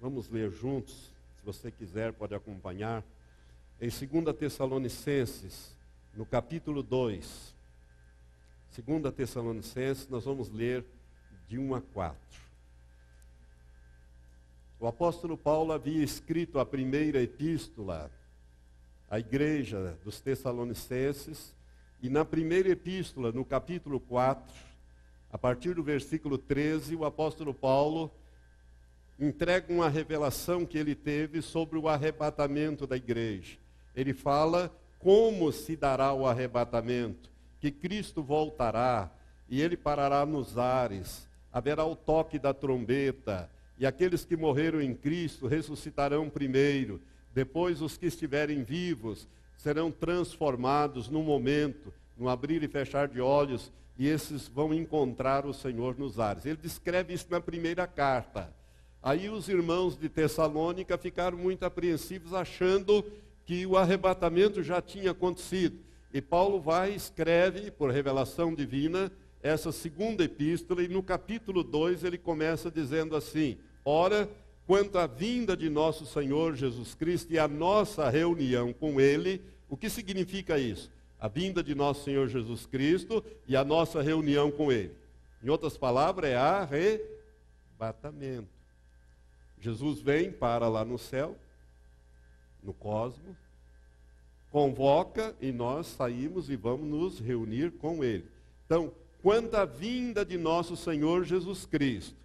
[0.00, 3.04] vamos ler juntos, se você quiser pode acompanhar.
[3.82, 5.76] Em 2 Tessalonicenses,
[6.14, 7.52] no capítulo 2,
[8.78, 10.84] 2 Tessalonicenses, nós vamos ler
[11.48, 12.16] de 1 a 4.
[14.78, 18.08] O apóstolo Paulo havia escrito a primeira epístola
[19.10, 21.52] à igreja dos Tessalonicenses,
[22.00, 24.44] e na primeira epístola, no capítulo 4,
[25.32, 28.12] a partir do versículo 13, o apóstolo Paulo
[29.18, 33.60] entrega uma revelação que ele teve sobre o arrebatamento da igreja
[33.94, 37.30] ele fala como se dará o arrebatamento,
[37.60, 39.10] que Cristo voltará
[39.48, 44.94] e ele parará nos ares, haverá o toque da trombeta, e aqueles que morreram em
[44.94, 47.00] Cristo ressuscitarão primeiro,
[47.34, 53.72] depois os que estiverem vivos serão transformados num momento, no abrir e fechar de olhos,
[53.98, 56.46] e esses vão encontrar o Senhor nos ares.
[56.46, 58.52] Ele descreve isso na primeira carta.
[59.02, 63.04] Aí os irmãos de Tessalônica ficaram muito apreensivos, achando
[63.52, 65.78] que o arrebatamento já tinha acontecido.
[66.10, 72.02] E Paulo vai e escreve, por revelação divina, essa segunda epístola, e no capítulo 2
[72.02, 74.26] ele começa dizendo assim: Ora,
[74.66, 79.76] quanto à vinda de nosso Senhor Jesus Cristo e a nossa reunião com Ele, o
[79.76, 80.90] que significa isso?
[81.20, 84.94] A vinda de nosso Senhor Jesus Cristo e a nossa reunião com Ele.
[85.44, 88.48] Em outras palavras, é arrebatamento.
[89.60, 91.36] Jesus vem para lá no céu,
[92.62, 93.41] no cosmos,
[94.52, 98.26] convoca e nós saímos e vamos nos reunir com Ele.
[98.66, 98.92] Então,
[99.22, 102.20] quanto à vinda de nosso Senhor Jesus Cristo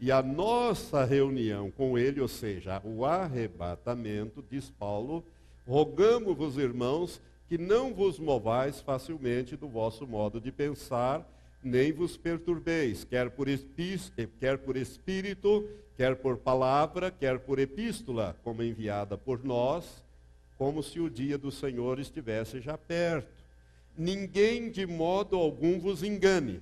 [0.00, 5.22] E a nossa reunião com ele, ou seja, o arrebatamento, diz Paulo,
[5.66, 11.28] rogamos-vos, irmãos, que não vos movais facilmente do vosso modo de pensar,
[11.62, 13.46] nem vos perturbeis, quer por,
[14.38, 20.02] quer por espírito, quer por palavra, quer por epístola, como enviada por nós,
[20.60, 23.32] como se o dia do Senhor estivesse já perto.
[23.96, 26.60] Ninguém de modo algum vos engane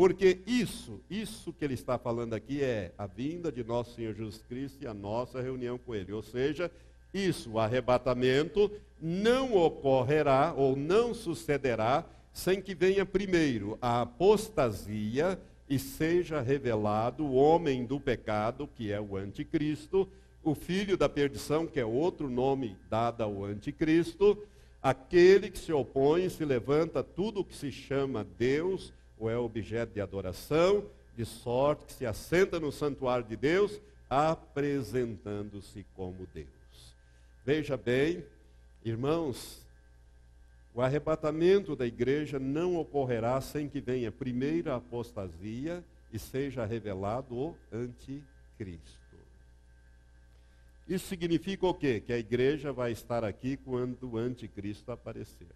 [0.00, 4.42] porque isso, isso que ele está falando aqui é a vinda de nosso Senhor Jesus
[4.48, 6.10] Cristo e a nossa reunião com ele.
[6.10, 6.70] Ou seja,
[7.12, 15.78] isso, o arrebatamento, não ocorrerá ou não sucederá sem que venha primeiro a apostasia e
[15.78, 20.08] seja revelado o homem do pecado, que é o anticristo,
[20.42, 24.42] o filho da perdição, que é outro nome dado ao anticristo,
[24.82, 29.92] aquele que se opõe, se levanta tudo o que se chama Deus, ou é objeto
[29.92, 30.84] de adoração,
[31.14, 36.96] de sorte que se assenta no santuário de Deus, apresentando-se como Deus.
[37.44, 38.24] Veja bem,
[38.84, 39.66] irmãos,
[40.74, 47.36] o arrebatamento da igreja não ocorrerá sem que venha primeiro a apostasia e seja revelado
[47.36, 48.99] o anticristo.
[50.88, 52.00] Isso significa o quê?
[52.00, 55.48] Que a igreja vai estar aqui quando o anticristo aparecer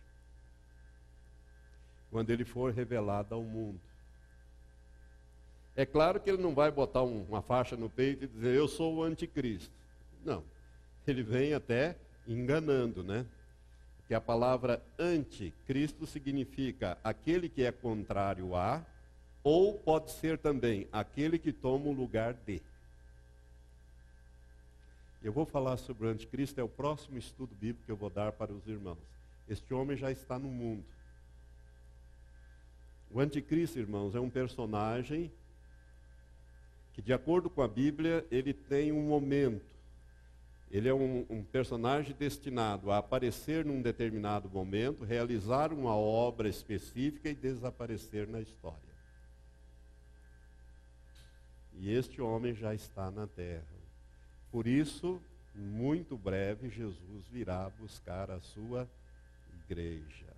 [2.14, 3.80] quando ele for revelado ao mundo.
[5.74, 8.68] É claro que ele não vai botar um, uma faixa no peito e dizer, eu
[8.68, 9.74] sou o anticristo.
[10.24, 10.44] Não.
[11.08, 13.26] Ele vem até enganando, né?
[14.06, 18.86] Que a palavra anticristo significa aquele que é contrário a,
[19.42, 22.62] ou pode ser também aquele que toma o lugar de.
[25.24, 28.32] Eu vou falar sobre o anticristo, é o próximo estudo bíblico que eu vou dar
[28.32, 28.98] para os irmãos.
[29.48, 30.84] Este homem já está no mundo.
[33.10, 35.32] O anticristo, irmãos, é um personagem
[36.92, 39.74] que, de acordo com a Bíblia, ele tem um momento.
[40.70, 47.30] Ele é um, um, personagem destinado a aparecer num determinado momento, realizar uma obra específica
[47.30, 48.78] e desaparecer na história.
[51.72, 53.73] E este homem já está na terra.
[54.55, 55.20] Por isso,
[55.52, 58.88] muito breve, Jesus virá buscar a sua
[59.64, 60.32] igreja.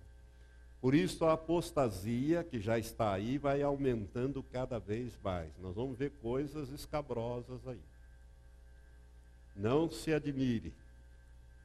[0.81, 5.55] Por isso a apostasia que já está aí vai aumentando cada vez mais.
[5.59, 7.79] Nós vamos ver coisas escabrosas aí.
[9.55, 10.73] Não se admire,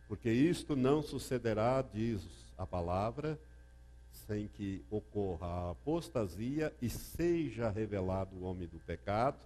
[0.07, 2.23] porque isto não sucederá, diz
[2.59, 3.41] a palavra,
[4.27, 9.39] sem que ocorra a apostasia e seja revelado o homem do pecado,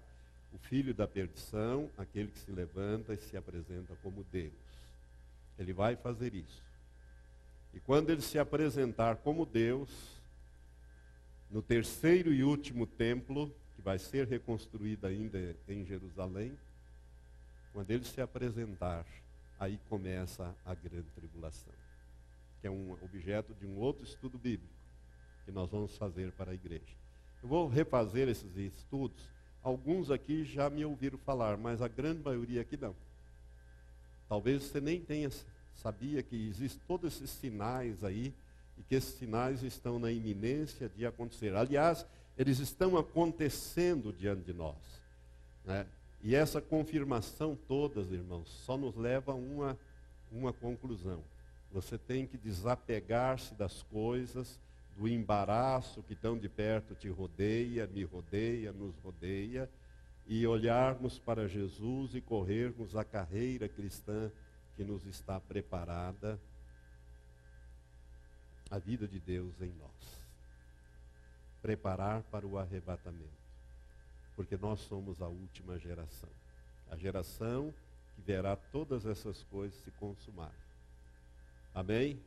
[0.56, 4.54] o filho da perdição, aquele que se levanta e se apresenta como Deus.
[5.58, 6.64] Ele vai fazer isso.
[7.74, 9.90] E quando ele se apresentar como Deus,
[11.50, 16.58] no terceiro e último templo, que vai ser reconstruído ainda em Jerusalém,
[17.74, 19.04] quando ele se apresentar,
[19.60, 21.74] aí começa a grande tribulação,
[22.62, 24.72] que é um objeto de um outro estudo bíblico
[25.44, 26.96] que nós vamos fazer para a igreja.
[27.42, 29.35] Eu vou refazer esses estudos.
[29.66, 32.94] Alguns aqui já me ouviram falar, mas a grande maioria aqui não.
[34.28, 35.28] Talvez você nem tenha
[35.74, 38.32] sabia que existem todos esses sinais aí
[38.78, 41.52] e que esses sinais estão na iminência de acontecer.
[41.56, 42.06] Aliás,
[42.38, 44.76] eles estão acontecendo diante de nós.
[45.64, 45.84] Né?
[46.22, 49.76] E essa confirmação todas, irmãos, só nos leva a uma,
[50.30, 51.24] uma conclusão.
[51.72, 54.60] Você tem que desapegar-se das coisas,
[54.96, 59.70] do embaraço que tão de perto te rodeia, me rodeia, nos rodeia,
[60.26, 64.30] e olharmos para Jesus e corrermos a carreira cristã
[64.74, 66.40] que nos está preparada
[68.70, 70.26] a vida de Deus em nós.
[71.62, 73.46] Preparar para o arrebatamento.
[74.34, 76.28] Porque nós somos a última geração.
[76.90, 77.72] A geração
[78.14, 80.52] que verá todas essas coisas se consumar.
[81.74, 82.20] Amém?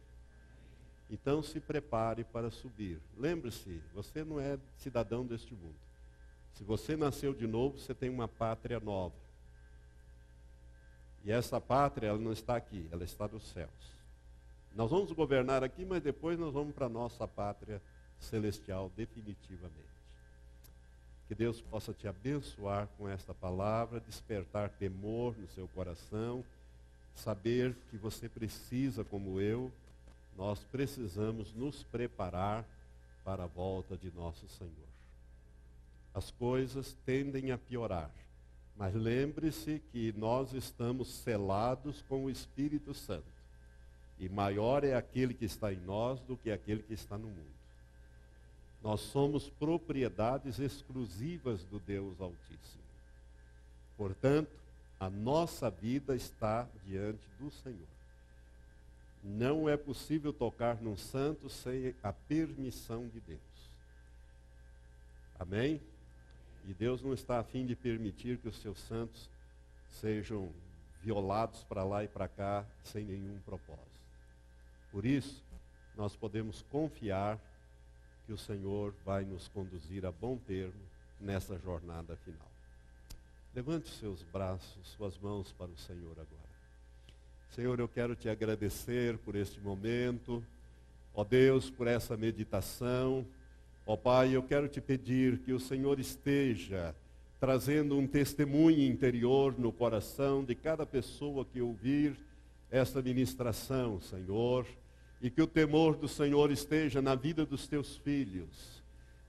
[1.10, 3.00] Então se prepare para subir.
[3.18, 5.76] Lembre-se, você não é cidadão deste mundo.
[6.54, 9.16] Se você nasceu de novo, você tem uma pátria nova.
[11.24, 14.00] E essa pátria, ela não está aqui, ela está nos céus.
[14.76, 17.82] Nós vamos governar aqui, mas depois nós vamos para a nossa pátria
[18.20, 19.90] celestial definitivamente.
[21.28, 26.44] Que Deus possa te abençoar com esta palavra, despertar temor no seu coração,
[27.16, 29.72] saber que você precisa, como eu,
[30.40, 32.66] nós precisamos nos preparar
[33.26, 34.88] para a volta de nosso Senhor.
[36.14, 38.10] As coisas tendem a piorar.
[38.78, 43.28] Mas lembre-se que nós estamos selados com o Espírito Santo.
[44.18, 47.60] E maior é aquele que está em nós do que aquele que está no mundo.
[48.82, 52.84] Nós somos propriedades exclusivas do Deus Altíssimo.
[53.98, 54.56] Portanto,
[54.98, 57.99] a nossa vida está diante do Senhor.
[59.24, 63.42] Não é possível tocar num santo sem a permissão de Deus.
[65.38, 65.82] Amém?
[66.66, 69.30] E Deus não está a fim de permitir que os seus santos
[69.90, 70.54] sejam
[71.02, 73.88] violados para lá e para cá sem nenhum propósito.
[74.92, 75.44] Por isso,
[75.96, 77.40] nós podemos confiar
[78.26, 80.82] que o Senhor vai nos conduzir a bom termo
[81.20, 82.48] nessa jornada final.
[83.54, 86.49] Levante seus braços, suas mãos para o Senhor agora.
[87.50, 90.44] Senhor, eu quero te agradecer por este momento,
[91.14, 93.26] ó Deus, por essa meditação.
[93.88, 96.96] Ó Pai, eu quero te pedir que o Senhor esteja
[97.40, 102.16] trazendo um testemunho interior no coração de cada pessoa que ouvir
[102.70, 104.68] esta ministração, Senhor,
[105.20, 108.84] e que o temor do Senhor esteja na vida dos teus filhos,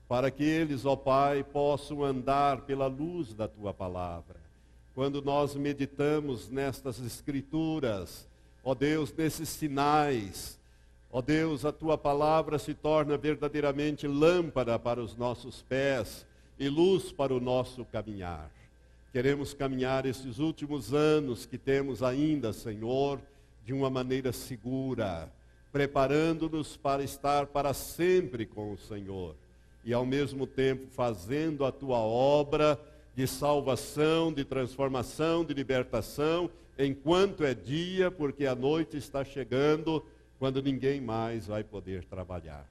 [0.07, 4.40] para que eles, ó Pai, possam andar pela luz da tua palavra.
[4.93, 8.27] Quando nós meditamos nestas escrituras,
[8.63, 10.59] ó Deus, nesses sinais,
[11.09, 16.25] ó Deus, a tua palavra se torna verdadeiramente lâmpada para os nossos pés
[16.59, 18.51] e luz para o nosso caminhar.
[19.13, 23.19] Queremos caminhar esses últimos anos que temos ainda, Senhor,
[23.65, 25.31] de uma maneira segura,
[25.71, 29.35] preparando-nos para estar para sempre com o Senhor
[29.83, 32.79] e ao mesmo tempo fazendo a tua obra
[33.15, 40.03] de salvação, de transformação, de libertação, enquanto é dia, porque a noite está chegando,
[40.39, 42.67] quando ninguém mais vai poder trabalhar.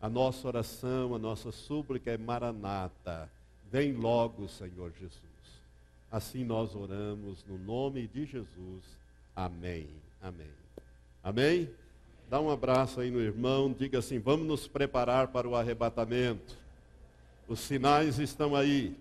[0.00, 3.30] A nossa oração, a nossa súplica é maranata.
[3.70, 5.20] Vem logo, Senhor Jesus.
[6.10, 8.84] Assim nós oramos no nome de Jesus.
[9.34, 9.88] Amém.
[10.20, 10.50] Amém.
[11.22, 11.70] Amém?
[12.28, 16.56] Dá um abraço aí no irmão, diga assim: vamos nos preparar para o arrebatamento.
[17.48, 18.96] Os sinais estão aí.